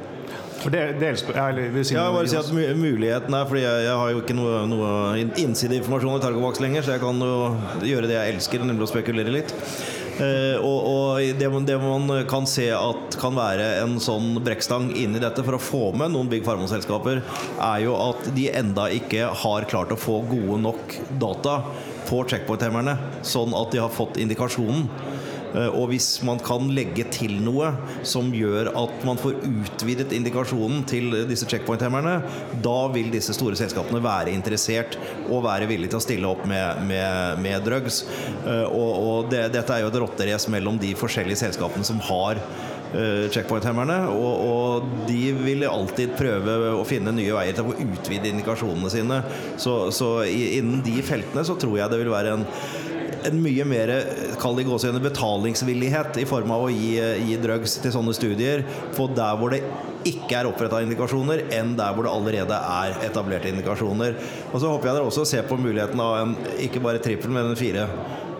For 0.61 0.69
det, 0.69 0.81
dels, 1.01 1.23
ja, 1.33 1.47
eller, 1.49 1.71
vil 1.73 1.87
si 1.89 1.95
Ja, 1.97 2.03
bare 2.13 2.29
si 2.29 2.37
at 2.37 2.51
muligheten 2.53 3.33
er 3.33 3.47
Fordi 3.49 3.63
jeg, 3.63 3.85
jeg 3.87 3.95
har 3.97 4.11
jo 4.13 4.19
ikke 4.21 4.35
noe, 4.37 4.59
noe 4.69 4.91
in- 5.17 5.31
innsideinformasjon 5.41 6.19
i 6.19 6.21
Targovax 6.21 6.61
lenger, 6.61 6.85
så 6.85 6.93
jeg 6.99 7.01
kan 7.01 7.23
jo 7.25 7.39
gjøre 7.89 8.11
det 8.11 8.19
jeg 8.19 8.35
elsker, 8.35 8.67
nemlig 8.69 8.85
å 8.85 8.91
spekulere 8.93 9.33
litt. 9.33 9.55
Eh, 10.21 10.57
og 10.61 10.89
og 10.91 11.39
det, 11.39 11.49
det 11.69 11.77
man 11.81 12.11
kan 12.29 12.47
se 12.49 12.67
at 12.75 13.17
kan 13.21 13.37
være 13.37 13.67
en 13.83 13.99
sånn 14.03 14.35
brekkstang 14.45 14.91
inni 14.99 15.21
dette 15.23 15.45
for 15.47 15.57
å 15.57 15.63
få 15.63 15.83
med 15.97 16.15
noen 16.15 16.31
Big 16.31 16.45
Pharma-selskaper, 16.47 17.23
er 17.57 17.85
jo 17.85 17.97
at 17.99 18.31
de 18.37 18.49
enda 18.53 18.89
ikke 18.93 19.31
har 19.43 19.69
klart 19.71 19.95
å 19.95 20.01
få 20.01 20.21
gode 20.29 20.61
nok 20.65 20.97
data 21.21 21.61
på 22.09 22.23
checkpoint-hemmerne, 22.31 22.97
sånn 23.27 23.55
at 23.57 23.73
de 23.75 23.83
har 23.83 23.93
fått 23.93 24.21
indikasjonen. 24.21 24.89
Eh, 25.55 25.69
Og 25.71 25.89
hvis 25.91 26.09
man 26.27 26.39
kan 26.43 26.69
legge 26.75 27.05
til 27.11 27.37
noe 27.43 27.73
som 28.07 28.31
gjør 28.35 28.71
at 28.79 29.05
man 29.07 29.19
får 29.21 29.41
utvidet 29.43 30.13
indikasjonen 30.17 30.85
til 30.91 31.15
disse 31.31 31.49
checkpoint-hemmerne, 31.51 32.19
da 32.63 32.79
vil 32.95 33.11
disse 33.13 33.35
store 33.37 33.59
selskapene 33.59 34.03
være 34.05 34.35
interessert 34.35 34.99
og 35.29 35.45
være 35.49 35.69
villige 35.71 35.95
til 35.95 36.01
å 36.01 36.07
stille 36.07 36.31
opp 36.31 36.47
med, 36.51 36.85
med, 36.91 37.41
med 37.43 37.67
drugs. 37.67 38.05
Eh, 38.47 38.67
Og, 38.71 38.93
og 39.01 39.31
det, 39.33 39.49
dette 39.55 39.75
er 39.75 39.83
jo 39.85 39.91
et 39.91 39.99
rotterace 40.01 40.51
mellom 40.53 40.79
de 40.81 40.95
forskjellige 40.99 41.41
selskapene 41.43 41.87
som 41.87 41.99
har 42.07 42.39
eh, 42.95 43.27
checkpoint-hemmerne, 43.33 43.97
og, 44.15 44.45
og 44.47 45.07
de 45.09 45.33
vil 45.37 45.67
alltid 45.69 46.15
prøve 46.19 46.57
å 46.79 46.85
finne 46.89 47.13
nye 47.17 47.35
veier 47.35 47.57
til 47.57 47.71
å 47.71 47.75
utvide 47.75 48.31
indikasjonene 48.31 48.93
sine. 48.93 49.21
Så, 49.61 49.75
så 49.95 50.13
innen 50.27 50.85
de 50.87 50.97
feltene 51.07 51.45
så 51.47 51.59
tror 51.61 51.79
jeg 51.81 51.93
det 51.93 52.01
vil 52.03 52.13
være 52.15 52.37
en 52.39 52.47
en 53.29 53.39
mye 53.43 53.67
mer 53.69 53.93
i 53.93 55.03
betalingsvillighet 55.05 56.21
i 56.23 56.27
form 56.29 56.53
av 56.55 56.67
å 56.67 56.73
gi, 56.73 56.95
gi 57.29 57.39
drugs 57.43 57.79
til 57.83 57.95
sånne 57.95 58.15
studier 58.17 58.65
på 58.97 59.09
der 59.17 59.39
hvor 59.41 59.55
det 59.55 59.63
ikke 60.09 60.39
er 60.39 60.49
oppretta 60.49 60.81
indikasjoner, 60.81 61.45
enn 61.53 61.75
der 61.77 61.93
hvor 61.93 62.07
det 62.07 62.15
allerede 62.15 62.57
er 62.57 62.97
etablerte 63.05 63.51
indikasjoner. 63.53 64.17
Og 64.53 64.63
så 64.63 64.73
håper 64.73 64.91
jeg 64.91 64.97
dere 64.97 65.11
også 65.11 65.27
ser 65.29 65.45
på 65.49 65.61
muligheten 65.61 66.01
av 66.01 66.17
en 66.23 66.35
ikke 66.63 66.83
bare 66.85 67.03
trippel, 67.05 67.33
men 67.35 67.51
en 67.51 67.61
fire 67.61 67.89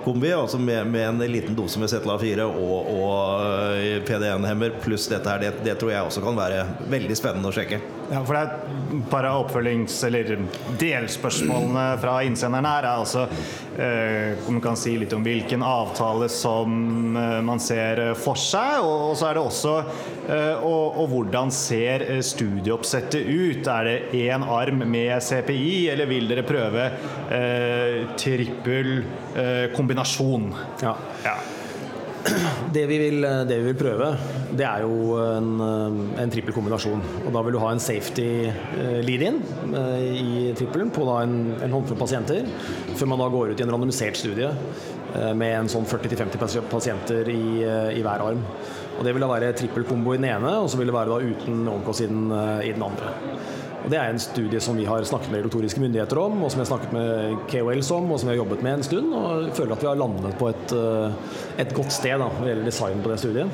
kombi, 0.05 0.33
altså 0.33 0.59
med, 0.59 0.87
med 0.87 1.09
en 1.09 1.33
liten 1.33 1.57
dose 1.57 1.81
med 1.81 1.91
ZLA4 1.93 2.45
og, 2.47 2.89
og 2.95 3.43
øh, 3.77 3.99
PDN-hemmer 4.09 4.79
pluss 4.83 5.09
dette 5.11 5.29
her. 5.29 5.43
Det, 5.43 5.65
det 5.65 5.77
tror 5.81 5.93
jeg 5.93 6.07
også 6.07 6.23
kan 6.25 6.39
være 6.39 6.63
veldig 6.93 7.17
spennende 7.19 7.51
å 7.51 7.55
sjekke. 7.55 7.81
Ja, 8.11 8.23
for 8.25 8.37
det 8.37 8.41
er 8.41 8.55
et 8.55 9.11
par 9.13 9.29
av 9.29 9.45
oppfølgings- 9.45 10.01
eller 10.09 10.33
delspørsmålene 10.81 11.87
fra 12.03 12.17
innsenderne 12.27 12.73
her 12.75 12.89
er 12.89 13.05
altså 13.05 13.27
eh, 13.81 14.49
om 14.49 14.59
du 14.59 14.63
kan 14.65 14.79
si 14.79 14.95
litt 15.01 15.13
om 15.17 15.25
hvilken 15.25 15.65
avtale 15.65 16.29
som 16.33 17.17
eh, 17.17 17.39
man 17.47 17.63
ser 17.63 18.03
eh, 18.11 18.15
for 18.19 18.39
seg, 18.41 18.85
og, 18.85 19.17
så 19.19 19.31
er 19.31 19.39
det 19.39 19.45
også 19.45 19.77
og, 20.31 20.99
og 21.01 21.07
hvordan 21.11 21.51
ser 21.51 22.05
studieoppsettet 22.23 23.25
ut? 23.27 23.67
Er 23.67 23.89
det 23.89 24.21
én 24.21 24.45
arm 24.47 24.85
med 24.87 25.17
CPI, 25.27 25.89
eller 25.91 26.07
vil 26.11 26.29
dere 26.31 26.45
prøve 26.47 26.87
eh, 27.35 28.05
trippel 28.21 29.01
eh, 29.35 29.67
kombinasjon? 29.75 30.53
Ja. 30.85 30.95
Ja. 31.25 31.39
Det 32.75 32.85
vi, 32.87 32.99
vil, 33.01 33.25
det 33.49 33.57
vi 33.59 33.71
vil 33.73 33.79
prøve, 33.79 34.11
det 34.55 34.67
er 34.67 34.85
jo 34.85 35.17
en, 35.19 35.49
en 36.21 36.31
trippel 36.31 36.55
kombinasjon. 36.55 37.01
Og 37.25 37.33
da 37.35 37.43
vil 37.47 37.57
du 37.57 37.61
ha 37.63 37.73
en 37.75 37.83
safety 37.83 38.29
eh, 38.47 39.01
lead-in 39.07 39.41
eh, 39.75 40.05
i 40.21 40.45
trippelen 40.59 40.93
på 40.95 41.07
en, 41.17 41.35
en 41.59 41.75
håndfull 41.75 41.99
pasienter, 41.99 42.47
før 42.95 43.11
man 43.11 43.23
da 43.25 43.31
går 43.33 43.53
ut 43.53 43.63
i 43.63 43.67
en 43.67 43.73
randomisert 43.75 44.21
studie 44.21 44.51
eh, 44.51 45.33
med 45.35 45.57
en 45.57 45.73
sånn 45.73 45.89
40-50 45.89 46.69
pasienter 46.71 47.33
i, 47.33 47.43
eh, 47.65 47.91
i 47.99 48.05
hver 48.07 48.27
arm. 48.29 48.45
Og 48.99 49.07
Det 49.07 49.15
vil 49.17 49.25
da 49.25 49.31
være 49.31 49.55
trippelkombo 49.57 50.15
i 50.15 50.21
den 50.21 50.29
ene, 50.31 50.59
og 50.61 50.69
så 50.71 50.79
vil 50.81 50.91
det 50.91 50.97
være 50.99 51.15
da 51.15 51.33
uten 51.33 51.65
eh, 52.37 52.69
i 52.69 52.75
den 52.77 52.85
andre. 52.85 53.15
Og 53.81 53.89
Det 53.91 53.97
er 53.97 54.11
en 54.13 54.21
studie 54.21 54.61
som 54.61 54.77
vi 54.77 54.85
har 54.89 55.05
snakket 55.09 55.31
med 55.33 55.41
regulatoriske 55.41 55.81
myndigheter 55.81 56.19
om, 56.21 56.43
og 56.45 56.51
som 56.53 56.61
vi 56.61 56.67
har 56.67 56.71
snakket 56.71 56.93
med 56.93 57.39
KOLs 57.49 57.91
om, 57.97 58.11
og 58.13 58.21
som 58.21 58.29
vi 58.29 58.35
har 58.35 58.43
jobbet 58.43 58.65
med 58.67 58.77
en 58.77 58.85
stund. 58.85 59.15
Og 59.17 59.55
føler 59.57 59.73
at 59.77 59.85
vi 59.85 59.89
har 59.89 60.01
landet 60.01 60.37
på 60.41 60.51
et, 60.51 60.75
eh, 60.77 61.63
et 61.65 61.73
godt 61.75 61.93
sted 61.93 62.19
da, 62.19 62.29
når 62.29 62.45
det 62.45 62.53
gjelder 62.53 62.69
design 62.69 63.01
på 63.03 63.13
det 63.13 63.19
studiet. 63.23 63.49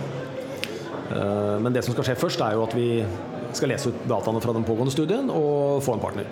Eh, 1.12 1.60
Men 1.62 1.72
det 1.72 1.84
som 1.84 1.94
skal 1.94 2.04
skje 2.04 2.18
først, 2.18 2.40
er 2.40 2.54
jo 2.54 2.64
at 2.64 2.74
vi 2.74 3.04
skal 3.52 3.68
lese 3.68 3.88
ut 3.88 4.08
dataene 4.08 4.42
fra 4.42 4.52
den 4.52 4.64
pågående 4.64 4.92
studien 4.92 5.30
og 5.30 5.82
få 5.82 5.94
en 5.94 6.00
partner. 6.00 6.26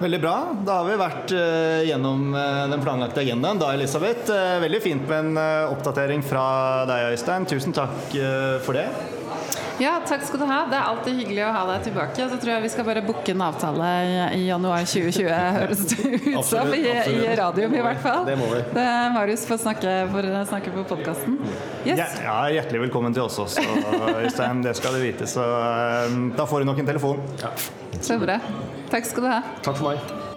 Veldig 0.00 0.20
bra. 0.22 0.54
Da 0.64 0.78
har 0.78 0.86
vi 0.86 0.96
vært 0.96 1.32
eh, 1.34 1.88
gjennom 1.90 2.32
den 2.70 2.80
planlagte 2.80 3.18
agendaen. 3.18 3.58
Da, 3.58 3.72
Elisabeth. 3.74 4.30
Veldig 4.62 4.80
fint 4.80 5.08
med 5.08 5.34
en 5.34 5.36
oppdatering 5.74 6.22
fra 6.22 6.86
deg, 6.86 7.12
Øystein. 7.18 7.46
Tusen 7.50 7.74
takk 7.74 8.14
for 8.62 8.78
det. 8.78 9.17
Ja, 9.78 10.00
takk 10.06 10.24
skal 10.26 10.40
du 10.42 10.46
ha. 10.48 10.58
Det 10.70 10.74
er 10.74 10.88
alltid 10.90 11.20
hyggelig 11.20 11.44
å 11.46 11.50
ha 11.54 11.62
deg 11.70 11.84
tilbake. 11.86 12.26
Så 12.32 12.38
tror 12.42 12.52
jeg 12.56 12.64
vi 12.64 12.70
skal 12.72 12.86
bare 12.88 13.02
booke 13.06 13.30
en 13.34 13.44
avtale 13.46 13.90
i, 14.02 14.16
i 14.40 14.42
januar 14.48 14.82
2020, 14.82 15.30
høres 15.58 15.84
det 15.92 16.12
ut 16.26 16.48
som. 16.48 16.72
I, 16.74 16.82
I 17.14 17.36
radioen 17.38 17.76
i 17.78 17.84
hvert 17.86 18.02
fall. 18.02 18.24
Det 18.26 18.34
må 18.40 18.50
vi. 18.50 18.62
Det, 18.74 18.86
Marius 19.14 19.46
får 19.48 19.62
snakke, 19.62 19.96
for, 20.12 20.30
snakke 20.50 20.74
på 20.74 20.86
podkasten. 20.94 21.38
Yes. 21.86 21.98
Ja, 22.00 22.08
ja, 22.26 22.38
hjertelig 22.58 22.88
velkommen 22.88 23.14
til 23.14 23.26
oss 23.28 23.38
også, 23.44 23.62
Øystein. 24.18 24.64
Det 24.66 24.74
skal 24.78 24.98
du 24.98 25.04
vite. 25.04 25.30
Så 25.30 25.44
eh, 25.46 26.18
da 26.38 26.48
får 26.48 26.64
du 26.64 26.72
nok 26.72 26.82
en 26.82 26.90
telefon. 26.94 27.22
Så 28.02 28.18
bra. 28.18 28.40
Takk 28.90 29.06
skal 29.06 29.28
du 29.28 29.30
ha. 29.30 29.42
Takk 29.62 29.78
for 29.78 29.92
meg. 29.92 30.27